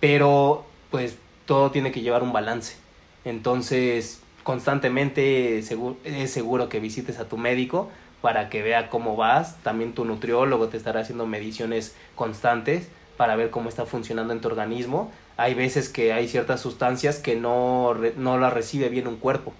pero 0.00 0.66
pues 0.90 1.18
todo 1.44 1.70
tiene 1.70 1.92
que 1.92 2.00
llevar 2.00 2.24
un 2.24 2.32
balance. 2.32 2.85
Entonces, 3.26 4.20
constantemente 4.44 5.58
es 5.58 6.30
seguro 6.30 6.68
que 6.68 6.78
visites 6.78 7.18
a 7.18 7.28
tu 7.28 7.36
médico 7.36 7.90
para 8.22 8.48
que 8.48 8.62
vea 8.62 8.88
cómo 8.88 9.16
vas. 9.16 9.56
También 9.64 9.94
tu 9.94 10.04
nutriólogo 10.04 10.68
te 10.68 10.76
estará 10.76 11.00
haciendo 11.00 11.26
mediciones 11.26 11.96
constantes 12.14 12.88
para 13.16 13.34
ver 13.34 13.50
cómo 13.50 13.68
está 13.68 13.84
funcionando 13.84 14.32
en 14.32 14.40
tu 14.40 14.46
organismo. 14.46 15.10
Hay 15.36 15.54
veces 15.54 15.88
que 15.88 16.12
hay 16.12 16.28
ciertas 16.28 16.60
sustancias 16.60 17.18
que 17.18 17.34
no, 17.34 17.94
no 18.16 18.38
las 18.38 18.52
recibe 18.52 18.88
bien 18.90 19.08
un 19.08 19.16
cuerpo 19.16 19.52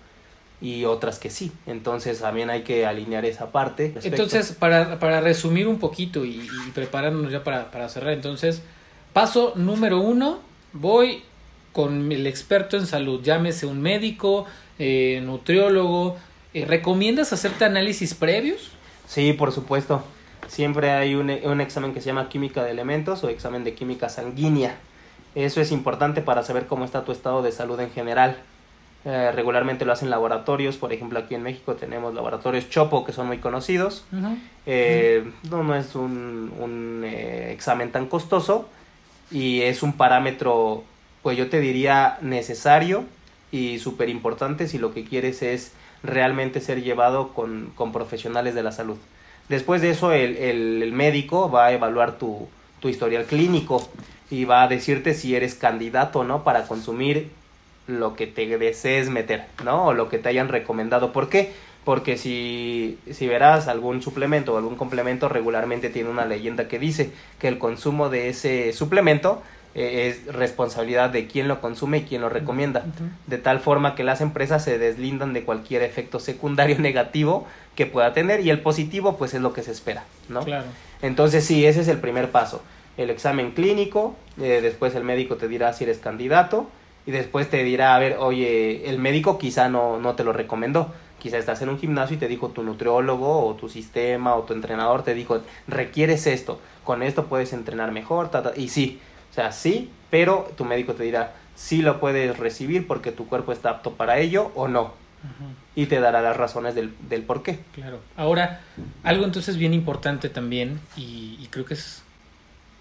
y 0.60 0.84
otras 0.84 1.18
que 1.18 1.30
sí. 1.30 1.50
Entonces 1.66 2.20
también 2.20 2.48
hay 2.48 2.62
que 2.62 2.86
alinear 2.86 3.24
esa 3.24 3.50
parte. 3.50 3.94
Entonces, 4.04 4.52
para, 4.52 5.00
para, 5.00 5.20
resumir 5.20 5.66
un 5.66 5.80
poquito 5.80 6.24
y, 6.24 6.48
prepararnos 6.72 7.32
ya 7.32 7.42
para, 7.42 7.72
para, 7.72 7.88
cerrar, 7.88 8.12
entonces, 8.12 8.62
paso 9.12 9.54
número 9.56 10.00
uno, 10.00 10.38
voy 10.72 11.24
con 11.76 12.10
el 12.10 12.26
experto 12.26 12.78
en 12.78 12.86
salud, 12.86 13.20
llámese 13.22 13.66
un 13.66 13.82
médico, 13.82 14.46
eh, 14.78 15.20
nutriólogo, 15.22 16.16
eh, 16.54 16.64
¿Recomiendas 16.64 17.34
hacerte 17.34 17.66
análisis 17.66 18.14
previos? 18.14 18.70
Sí, 19.06 19.34
por 19.34 19.52
supuesto. 19.52 20.02
Siempre 20.48 20.90
hay 20.92 21.14
un, 21.14 21.28
un, 21.28 21.60
examen 21.60 21.92
que 21.92 22.00
se 22.00 22.06
llama 22.06 22.30
química 22.30 22.64
de 22.64 22.70
elementos 22.70 23.22
o 23.22 23.28
examen 23.28 23.62
de 23.62 23.74
química 23.74 24.08
sanguínea. 24.08 24.76
Eso 25.34 25.60
es 25.60 25.70
importante 25.70 26.22
para 26.22 26.42
saber 26.42 26.64
cómo 26.66 26.86
está 26.86 27.04
tu 27.04 27.12
estado 27.12 27.42
de 27.42 27.52
salud 27.52 27.78
en 27.78 27.90
general. 27.90 28.38
Eh, 29.04 29.32
regularmente 29.32 29.84
lo 29.84 29.92
hacen 29.92 30.08
laboratorios, 30.08 30.78
por 30.78 30.94
ejemplo 30.94 31.18
aquí 31.18 31.34
en 31.34 31.42
México 31.42 31.74
tenemos 31.74 32.14
laboratorios 32.14 32.70
Chopo 32.70 33.04
que 33.04 33.12
son 33.12 33.26
muy 33.26 33.36
conocidos. 33.36 34.06
Eh, 34.64 35.30
no, 35.50 35.62
no 35.62 35.76
es 35.76 35.94
un, 35.94 36.54
un 36.58 37.04
examen 37.04 37.92
tan 37.92 38.06
costoso 38.06 38.66
y 39.30 39.60
es 39.60 39.82
un 39.82 39.92
parámetro, 39.92 40.84
pues 41.26 41.36
yo 41.36 41.48
te 41.48 41.58
diría 41.58 42.18
necesario 42.20 43.02
y 43.50 43.80
súper 43.80 44.10
importante 44.10 44.68
si 44.68 44.78
lo 44.78 44.94
que 44.94 45.02
quieres 45.02 45.42
es 45.42 45.72
realmente 46.04 46.60
ser 46.60 46.84
llevado 46.84 47.34
con, 47.34 47.72
con 47.74 47.90
profesionales 47.90 48.54
de 48.54 48.62
la 48.62 48.70
salud. 48.70 48.96
Después 49.48 49.82
de 49.82 49.90
eso, 49.90 50.12
el, 50.12 50.36
el, 50.36 50.92
médico 50.92 51.50
va 51.50 51.66
a 51.66 51.72
evaluar 51.72 52.16
tu, 52.16 52.46
tu, 52.78 52.88
historial 52.88 53.24
clínico 53.24 53.90
y 54.30 54.44
va 54.44 54.62
a 54.62 54.68
decirte 54.68 55.14
si 55.14 55.34
eres 55.34 55.56
candidato 55.56 56.20
o 56.20 56.24
no 56.24 56.44
para 56.44 56.68
consumir 56.68 57.32
lo 57.88 58.14
que 58.14 58.28
te 58.28 58.46
desees 58.56 59.10
meter, 59.10 59.46
¿no? 59.64 59.86
O 59.86 59.94
lo 59.94 60.08
que 60.08 60.18
te 60.18 60.28
hayan 60.28 60.46
recomendado. 60.46 61.12
¿Por 61.12 61.28
qué? 61.28 61.52
Porque 61.84 62.18
si, 62.18 63.00
si 63.10 63.26
verás 63.26 63.66
algún 63.66 64.00
suplemento 64.00 64.54
o 64.54 64.58
algún 64.58 64.76
complemento, 64.76 65.28
regularmente 65.28 65.90
tiene 65.90 66.08
una 66.08 66.24
leyenda 66.24 66.68
que 66.68 66.78
dice 66.78 67.10
que 67.40 67.48
el 67.48 67.58
consumo 67.58 68.10
de 68.10 68.28
ese 68.28 68.72
suplemento 68.72 69.42
eh, 69.78 70.08
es 70.08 70.34
responsabilidad 70.34 71.10
de 71.10 71.26
quien 71.26 71.48
lo 71.48 71.60
consume 71.60 71.98
y 71.98 72.02
quien 72.04 72.22
lo 72.22 72.30
recomienda, 72.30 72.86
de 73.26 73.36
tal 73.36 73.60
forma 73.60 73.94
que 73.94 74.04
las 74.04 74.22
empresas 74.22 74.64
se 74.64 74.78
deslindan 74.78 75.34
de 75.34 75.44
cualquier 75.44 75.82
efecto 75.82 76.18
secundario 76.18 76.78
negativo 76.80 77.46
que 77.74 77.84
pueda 77.84 78.14
tener 78.14 78.40
y 78.40 78.48
el 78.48 78.60
positivo 78.60 79.18
pues 79.18 79.34
es 79.34 79.42
lo 79.42 79.52
que 79.52 79.62
se 79.62 79.72
espera, 79.72 80.04
¿no? 80.30 80.40
Claro. 80.40 80.64
Entonces 81.02 81.44
sí, 81.44 81.66
ese 81.66 81.82
es 81.82 81.88
el 81.88 81.98
primer 81.98 82.30
paso, 82.30 82.62
el 82.96 83.10
examen 83.10 83.50
clínico, 83.50 84.16
eh, 84.40 84.60
después 84.62 84.94
el 84.94 85.04
médico 85.04 85.36
te 85.36 85.46
dirá 85.46 85.74
si 85.74 85.84
eres 85.84 85.98
candidato 85.98 86.70
y 87.04 87.10
después 87.10 87.50
te 87.50 87.62
dirá, 87.62 87.94
a 87.94 87.98
ver, 87.98 88.16
oye, 88.18 88.88
el 88.88 88.98
médico 88.98 89.36
quizá 89.36 89.68
no, 89.68 90.00
no 90.00 90.14
te 90.14 90.24
lo 90.24 90.32
recomendó, 90.32 90.94
quizá 91.18 91.36
estás 91.36 91.60
en 91.60 91.68
un 91.68 91.78
gimnasio 91.78 92.16
y 92.16 92.18
te 92.18 92.28
dijo 92.28 92.48
tu 92.48 92.62
nutriólogo 92.62 93.46
o 93.46 93.54
tu 93.56 93.68
sistema 93.68 94.36
o 94.36 94.44
tu 94.44 94.54
entrenador 94.54 95.02
te 95.02 95.12
dijo, 95.12 95.42
requieres 95.68 96.26
esto, 96.26 96.62
con 96.82 97.02
esto 97.02 97.26
puedes 97.26 97.52
entrenar 97.52 97.92
mejor, 97.92 98.30
y 98.56 98.68
sí, 98.68 99.00
sea, 99.36 99.52
sí, 99.52 99.90
pero 100.10 100.50
tu 100.56 100.64
médico 100.64 100.94
te 100.94 101.04
dirá 101.04 101.34
si 101.54 101.82
lo 101.82 102.00
puedes 102.00 102.38
recibir 102.38 102.86
porque 102.86 103.12
tu 103.12 103.28
cuerpo 103.28 103.52
está 103.52 103.70
apto 103.70 103.92
para 103.92 104.18
ello 104.18 104.50
o 104.54 104.68
no. 104.68 104.94
Y 105.74 105.86
te 105.86 105.98
dará 105.98 106.22
las 106.22 106.36
razones 106.36 106.74
del, 106.74 106.94
del, 107.08 107.22
por 107.22 107.42
qué. 107.42 107.58
Claro. 107.74 107.98
Ahora, 108.16 108.60
algo 109.02 109.24
entonces 109.24 109.56
bien 109.56 109.74
importante 109.74 110.28
también, 110.28 110.80
y, 110.96 111.46
creo 111.50 111.64
que 111.64 111.74
es... 111.74 112.02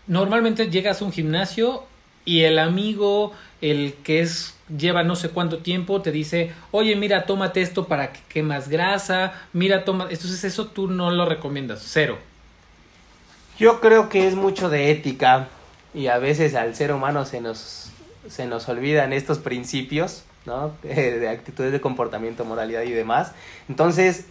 Normalmente 0.08 0.70
llegas 0.70 1.02
a 1.02 1.06
un 1.06 1.12
gimnasio 1.12 1.84
y 2.24 2.42
el 2.42 2.60
amigo, 2.60 3.34
el 3.62 3.96
que 4.04 4.20
es 4.20 4.56
lleva 4.78 5.04
no 5.04 5.16
sé 5.16 5.30
cuánto 5.30 5.60
tiempo, 5.60 6.02
te 6.02 6.12
dice, 6.12 6.54
oye, 6.72 6.96
mira, 6.96 7.26
tómate 7.26 7.62
esto 7.62 7.88
para 7.88 8.12
que 8.14 8.20
quemas 8.30 8.68
grasa, 8.70 9.34
mira, 9.54 9.86
toma, 9.86 10.08
entonces 10.10 10.44
eso 10.44 10.68
tú 10.68 10.88
no 10.88 11.12
lo 11.12 11.26
recomiendas, 11.26 11.84
cero. 11.86 12.18
Yo 13.58 13.80
creo 13.80 14.10
que 14.10 14.28
es 14.28 14.36
mucho 14.36 14.70
de 14.70 14.92
ética, 14.92 15.48
y 15.96 16.08
a 16.08 16.18
veces 16.18 16.56
al 16.56 16.76
ser 16.76 16.92
humano 16.92 17.26
se 17.26 17.42
nos, 17.42 17.90
se 18.30 18.46
nos 18.46 18.68
olvidan 18.68 19.14
estos 19.14 19.40
principios, 19.40 20.24
¿no? 20.46 20.74
De, 20.84 21.30
actitudes 21.30 21.72
de 21.72 21.82
comportamiento, 21.82 22.46
moralidad 22.46 22.84
y 22.84 22.92
demás. 22.92 23.32
Entonces, 23.70 24.28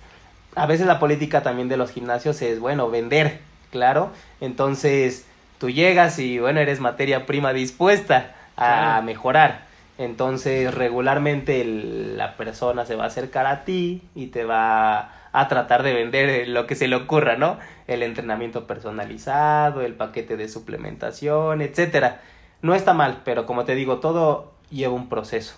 a 0.55 0.67
veces 0.67 0.87
la 0.87 1.01
política 1.01 1.43
también 1.43 1.69
de 1.69 1.77
los 1.77 1.91
gimnasios 1.91 2.41
es, 2.43 2.61
bueno, 2.61 2.91
vender, 2.91 3.41
claro. 3.73 4.11
Entonces, 4.41 5.25
tú 5.59 5.71
llegas 5.71 6.19
y, 6.19 6.39
bueno, 6.39 6.61
eres 6.61 6.81
materia 6.81 7.27
prima 7.27 7.53
dispuesta 7.53 8.35
a 8.57 9.01
mejorar. 9.03 9.65
Entonces, 9.97 10.75
regularmente 10.75 11.65
la 11.65 12.37
persona 12.37 12.85
se 12.85 12.97
va 12.97 13.05
a 13.05 13.07
acercar 13.07 13.47
a 13.47 13.65
ti 13.65 14.03
y 14.15 14.27
te 14.27 14.45
va 14.45 15.13
a 15.35 15.49
tratar 15.49 15.83
de 15.83 15.93
vender 15.93 16.47
lo 16.47 16.69
que 16.69 16.77
se 16.77 16.87
le 16.87 16.95
ocurra, 16.95 17.37
¿no? 17.37 17.59
El 17.89 18.05
entrenamiento 18.05 18.69
personalizado, 18.69 19.83
el 19.83 19.95
paquete 19.95 20.37
de 20.37 20.49
suplementación, 20.49 21.61
etcétera. 21.61 22.23
No 22.63 22.77
está 22.77 22.95
mal, 22.95 23.23
pero 23.25 23.45
como 23.45 23.65
te 23.65 23.75
digo, 23.75 23.99
todo 23.99 24.53
lleva 24.71 24.95
un 24.95 25.09
proceso. 25.09 25.57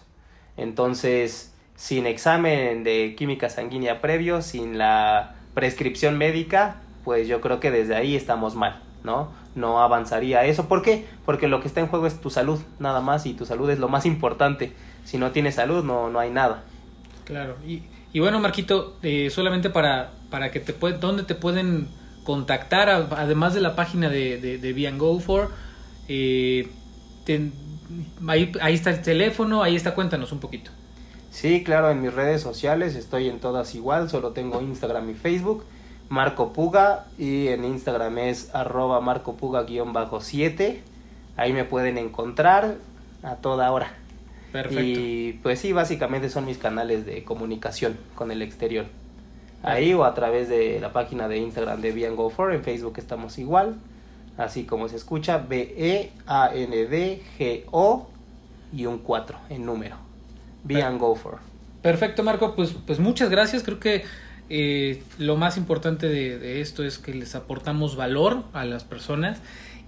Entonces, 0.56 1.54
sin 1.74 2.06
examen 2.06 2.84
de 2.84 3.14
química 3.18 3.50
sanguínea 3.50 4.00
previo, 4.00 4.40
sin 4.40 4.78
la 4.78 5.34
prescripción 5.52 6.16
médica, 6.16 6.76
pues 7.04 7.28
yo 7.28 7.42
creo 7.42 7.60
que 7.60 7.70
desde 7.70 7.96
ahí 7.96 8.16
estamos 8.16 8.54
mal, 8.54 8.82
¿no? 9.04 9.28
No 9.54 9.82
avanzaría 9.82 10.46
eso. 10.46 10.68
¿Por 10.68 10.80
qué? 10.80 11.04
Porque 11.26 11.48
lo 11.48 11.60
que 11.60 11.68
está 11.68 11.80
en 11.80 11.88
juego 11.88 12.06
es 12.06 12.18
tu 12.18 12.30
salud, 12.30 12.60
nada 12.78 13.02
más, 13.02 13.26
y 13.26 13.34
tu 13.34 13.44
salud 13.44 13.68
es 13.68 13.78
lo 13.78 13.88
más 13.88 14.06
importante. 14.06 14.72
Si 15.04 15.18
no 15.18 15.32
tienes 15.32 15.56
salud, 15.56 15.84
no, 15.84 16.08
no 16.08 16.18
hay 16.18 16.30
nada. 16.30 16.64
Claro, 17.26 17.56
y 17.66 17.82
y 18.12 18.20
bueno, 18.20 18.40
Marquito, 18.40 18.96
eh, 19.02 19.30
solamente 19.30 19.70
para, 19.70 20.12
para 20.30 20.50
que 20.50 20.60
te 20.60 20.72
pueden, 20.72 21.00
¿dónde 21.00 21.22
te 21.22 21.34
pueden 21.34 21.88
contactar? 22.24 22.88
además 22.88 23.54
de 23.54 23.60
la 23.60 23.76
página 23.76 24.08
de, 24.08 24.40
de, 24.40 24.58
de 24.58 24.92
Go 24.92 25.18
For, 25.20 25.50
eh, 26.08 26.68
ahí, 28.26 28.52
ahí 28.60 28.74
está 28.74 28.90
el 28.90 29.02
teléfono, 29.02 29.62
ahí 29.62 29.76
está, 29.76 29.94
cuéntanos 29.94 30.32
un 30.32 30.40
poquito. 30.40 30.70
Sí, 31.30 31.62
claro, 31.62 31.90
en 31.90 32.00
mis 32.00 32.14
redes 32.14 32.40
sociales 32.40 32.94
estoy 32.94 33.28
en 33.28 33.40
todas 33.40 33.74
igual, 33.74 34.08
solo 34.08 34.30
tengo 34.30 34.62
Instagram 34.62 35.10
y 35.10 35.14
Facebook, 35.14 35.64
Marco 36.08 36.52
Puga, 36.52 37.06
y 37.18 37.48
en 37.48 37.64
Instagram 37.64 38.16
es 38.18 38.54
arroba 38.54 39.00
marcopuga-7, 39.00 40.80
ahí 41.36 41.52
me 41.52 41.64
pueden 41.64 41.98
encontrar 41.98 42.76
a 43.22 43.34
toda 43.36 43.70
hora. 43.70 44.05
Y 44.70 45.34
pues 45.42 45.60
sí, 45.60 45.72
básicamente 45.72 46.28
son 46.30 46.46
mis 46.46 46.58
canales 46.58 47.04
de 47.06 47.24
comunicación 47.24 47.96
con 48.14 48.30
el 48.30 48.42
exterior. 48.42 48.86
ahí 49.62 49.92
o 49.94 50.04
a 50.04 50.14
través 50.14 50.48
de 50.48 50.78
la 50.80 50.92
página 50.92 51.28
de 51.28 51.38
Instagram 51.38 51.80
de 51.80 51.92
Be 51.92 52.08
Go 52.10 52.30
For, 52.30 52.52
en 52.54 52.62
Facebook 52.62 52.94
estamos 52.98 53.38
igual, 53.38 53.76
así 54.38 54.64
como 54.64 54.88
se 54.88 54.96
escucha, 54.96 55.38
B-E-A-N-D-G-O 55.38 56.10
y 58.72 58.86
un 58.86 58.98
4 58.98 59.38
en 59.50 59.66
número. 59.66 59.96
Be 60.64 60.82
Go 60.98 61.14
For. 61.16 61.38
Perfecto, 61.82 62.22
Marco, 62.22 62.54
pues, 62.54 62.76
pues 62.86 62.98
muchas 63.00 63.28
gracias, 63.28 63.62
creo 63.62 63.80
que 63.80 64.04
eh, 64.48 65.02
lo 65.18 65.36
más 65.36 65.56
importante 65.56 66.08
de, 66.08 66.38
de 66.38 66.60
esto 66.60 66.84
es 66.84 66.98
que 66.98 67.12
les 67.12 67.34
aportamos 67.34 67.96
valor 67.96 68.44
a 68.52 68.64
las 68.64 68.84
personas 68.84 69.40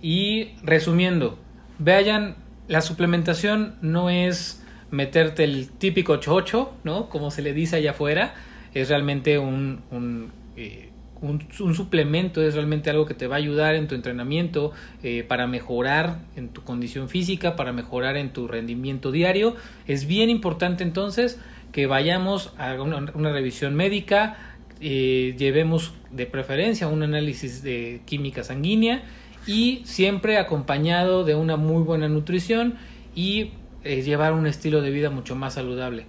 y 0.03 0.51
resumiendo, 0.63 1.39
vayan, 1.79 2.37
la 2.69 2.83
suplementación 2.83 3.75
no 3.81 4.11
es 4.11 4.63
meterte 4.91 5.45
el 5.45 5.69
típico 5.69 6.17
chocho, 6.19 6.73
¿no? 6.85 7.09
Como 7.09 7.31
se 7.31 7.43
le 7.43 7.53
dice 7.53 7.77
allá 7.77 7.91
afuera, 7.91 8.35
es 8.75 8.89
realmente 8.89 9.39
un, 9.39 9.81
un, 9.91 10.31
eh, 10.57 10.91
un, 11.21 11.43
un, 11.61 11.75
suplemento, 11.75 12.43
es 12.43 12.55
realmente 12.55 12.91
algo 12.91 13.07
que 13.07 13.15
te 13.15 13.27
va 13.27 13.37
a 13.37 13.39
ayudar 13.39 13.75
en 13.75 13.89
tu 13.89 13.95
entrenamiento 13.95 14.73
eh, 15.03 15.25
para 15.27 15.47
mejorar 15.47 16.21
en 16.37 16.51
tu 16.51 16.63
condición 16.63 17.09
física, 17.09 17.57
para 17.57 17.73
mejorar 17.73 18.17
en 18.17 18.33
tu 18.33 18.47
rendimiento 18.47 19.11
diario. 19.11 19.57
Es 19.87 20.07
bien 20.07 20.31
importante 20.31 20.85
entonces 20.85 21.41
que 21.73 21.87
vayamos 21.87 22.53
a 22.59 22.81
una, 22.81 23.13
una 23.15 23.33
revisión 23.33 23.75
médica, 23.75 24.37
eh, 24.81 25.35
llevemos 25.37 25.93
de 26.11 26.27
preferencia 26.27 26.87
un 26.87 27.03
análisis 27.03 27.63
de 27.63 28.01
química 28.07 28.45
sanguínea 28.45 29.03
y 29.49 29.81
siempre 29.87 30.37
acompañado 30.37 31.25
de 31.25 31.35
una 31.35 31.57
muy 31.57 31.83
buena 31.83 32.07
nutrición 32.07 32.75
y 33.15 33.53
eh, 33.83 34.03
llevar 34.03 34.35
un 34.35 34.47
estilo 34.47 34.83
de 34.83 34.91
vida 34.91 35.09
mucho 35.09 35.35
más 35.37 35.55
saludable. 35.55 36.05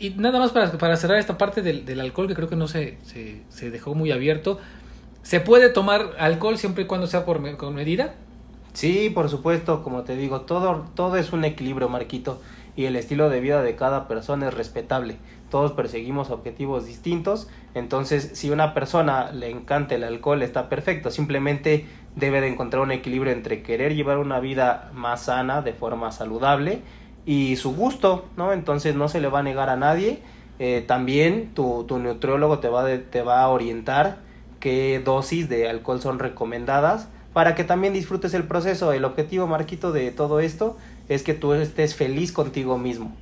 Y 0.00 0.10
nada 0.10 0.38
más 0.38 0.52
para, 0.52 0.72
para 0.72 0.96
cerrar 0.96 1.18
esta 1.18 1.36
parte 1.36 1.60
del, 1.60 1.84
del, 1.84 2.00
alcohol 2.00 2.26
que 2.26 2.34
creo 2.34 2.48
que 2.48 2.56
no 2.56 2.66
se, 2.66 2.96
se, 3.02 3.42
se, 3.50 3.70
dejó 3.70 3.94
muy 3.94 4.12
abierto. 4.12 4.58
¿Se 5.22 5.40
puede 5.40 5.68
tomar 5.68 6.12
alcohol 6.18 6.56
siempre 6.56 6.84
y 6.84 6.86
cuando 6.86 7.06
sea 7.06 7.26
por, 7.26 7.56
con 7.58 7.74
medida? 7.74 8.14
Sí, 8.72 9.10
por 9.10 9.28
supuesto, 9.28 9.82
como 9.82 10.04
te 10.04 10.16
digo, 10.16 10.42
todo, 10.42 10.86
todo 10.94 11.16
es 11.16 11.32
un 11.34 11.44
equilibrio, 11.44 11.90
Marquito, 11.90 12.40
y 12.76 12.86
el 12.86 12.96
estilo 12.96 13.28
de 13.28 13.40
vida 13.40 13.60
de 13.60 13.74
cada 13.74 14.08
persona 14.08 14.48
es 14.48 14.54
respetable. 14.54 15.16
Todos 15.50 15.72
perseguimos 15.72 16.30
objetivos 16.30 16.86
distintos, 16.86 17.48
entonces 17.74 18.30
si 18.34 18.50
una 18.50 18.72
persona 18.74 19.32
le 19.32 19.50
encanta 19.50 19.96
el 19.96 20.04
alcohol 20.04 20.42
está 20.42 20.68
perfecto, 20.68 21.10
simplemente 21.10 21.86
debe 22.18 22.40
de 22.40 22.48
encontrar 22.48 22.82
un 22.82 22.90
equilibrio 22.90 23.32
entre 23.32 23.62
querer 23.62 23.94
llevar 23.94 24.18
una 24.18 24.40
vida 24.40 24.90
más 24.94 25.22
sana, 25.22 25.62
de 25.62 25.72
forma 25.72 26.12
saludable, 26.12 26.82
y 27.24 27.56
su 27.56 27.74
gusto, 27.74 28.26
¿no? 28.36 28.52
Entonces 28.52 28.94
no 28.94 29.08
se 29.08 29.20
le 29.20 29.28
va 29.28 29.40
a 29.40 29.42
negar 29.42 29.68
a 29.68 29.76
nadie. 29.76 30.20
Eh, 30.58 30.84
también 30.86 31.50
tu, 31.54 31.84
tu 31.84 31.98
te 32.58 32.68
va, 32.68 32.86
te 33.10 33.22
va 33.22 33.42
a 33.42 33.48
orientar 33.48 34.18
qué 34.60 35.00
dosis 35.04 35.48
de 35.48 35.68
alcohol 35.68 36.00
son 36.00 36.18
recomendadas 36.18 37.08
para 37.32 37.54
que 37.54 37.64
también 37.64 37.92
disfrutes 37.92 38.34
el 38.34 38.44
proceso. 38.44 38.92
El 38.92 39.04
objetivo, 39.04 39.46
Marquito, 39.46 39.92
de 39.92 40.10
todo 40.10 40.40
esto 40.40 40.76
es 41.08 41.22
que 41.22 41.34
tú 41.34 41.52
estés 41.52 41.94
feliz 41.94 42.32
contigo 42.32 42.78
mismo, 42.78 43.12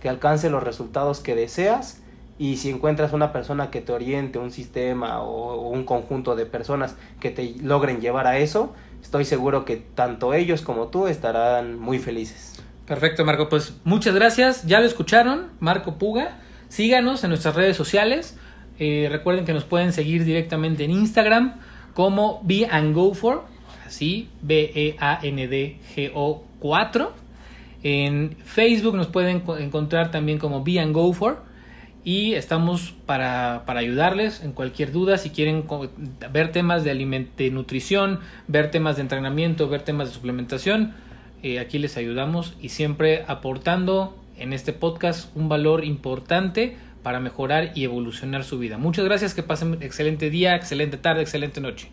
que 0.00 0.08
alcance 0.08 0.48
los 0.48 0.62
resultados 0.62 1.20
que 1.20 1.34
deseas 1.34 2.00
y 2.38 2.56
si 2.56 2.70
encuentras 2.70 3.12
una 3.12 3.32
persona 3.32 3.70
que 3.70 3.80
te 3.80 3.92
oriente, 3.92 4.38
un 4.38 4.50
sistema 4.50 5.22
o, 5.22 5.70
un 5.70 5.84
conjunto 5.84 6.36
de 6.36 6.46
personas 6.46 6.96
que 7.20 7.30
te 7.30 7.54
logren 7.62 8.00
llevar 8.00 8.26
a 8.26 8.38
eso, 8.38 8.74
estoy 9.02 9.24
seguro 9.24 9.64
que 9.64 9.76
tanto 9.76 10.34
ellos 10.34 10.62
como 10.62 10.88
tú 10.88 11.06
estarán 11.06 11.78
muy 11.78 11.98
felices. 11.98 12.62
Perfecto, 12.86 13.24
Marco. 13.24 13.48
Pues 13.48 13.74
muchas 13.84 14.14
gracias. 14.14 14.66
Ya 14.66 14.80
lo 14.80 14.86
escucharon, 14.86 15.48
Marco 15.60 15.98
Puga. 15.98 16.38
Síganos 16.68 17.24
en 17.24 17.30
nuestras 17.30 17.54
redes 17.54 17.76
sociales. 17.76 18.36
Eh, 18.78 19.08
recuerden 19.10 19.46
que 19.46 19.54
nos 19.54 19.64
pueden 19.64 19.92
seguir 19.92 20.24
directamente 20.24 20.84
en 20.84 20.90
Instagram 20.90 21.54
como 21.94 22.42
Be 22.44 22.68
and 22.70 22.94
Go 22.94 23.14
For, 23.14 23.44
así, 23.86 24.28
B-E-A-N-D-G-O 24.42 26.44
4. 26.58 27.12
En 27.82 28.36
Facebook 28.44 28.94
nos 28.94 29.06
pueden 29.06 29.42
encontrar 29.58 30.10
también 30.10 30.38
como 30.38 30.62
Be 30.62 30.78
and 30.78 30.92
Go 30.92 31.10
For 31.14 31.45
y 32.06 32.34
estamos 32.34 32.94
para, 33.04 33.64
para, 33.66 33.80
ayudarles 33.80 34.44
en 34.44 34.52
cualquier 34.52 34.92
duda. 34.92 35.18
Si 35.18 35.30
quieren 35.30 35.64
ver 36.32 36.52
temas 36.52 36.84
de, 36.84 36.94
de 37.36 37.50
nutrición, 37.50 38.20
ver 38.46 38.70
temas 38.70 38.94
de 38.94 39.02
entrenamiento, 39.02 39.68
ver 39.68 39.82
temas 39.82 40.08
de 40.08 40.14
suplementación, 40.14 40.94
eh, 41.42 41.58
aquí 41.58 41.80
les 41.80 41.96
ayudamos 41.96 42.54
y 42.60 42.68
siempre 42.68 43.24
aportando 43.26 44.16
en 44.38 44.52
este 44.52 44.72
podcast 44.72 45.36
un 45.36 45.48
valor 45.48 45.84
importante 45.84 46.76
para 47.02 47.18
mejorar 47.18 47.72
y 47.74 47.82
evolucionar 47.82 48.44
su 48.44 48.60
vida. 48.60 48.78
Muchas 48.78 49.04
gracias, 49.04 49.34
que 49.34 49.42
pasen 49.42 49.78
excelente 49.80 50.30
día, 50.30 50.54
excelente 50.54 50.98
tarde, 50.98 51.22
excelente 51.22 51.60
noche. 51.60 51.90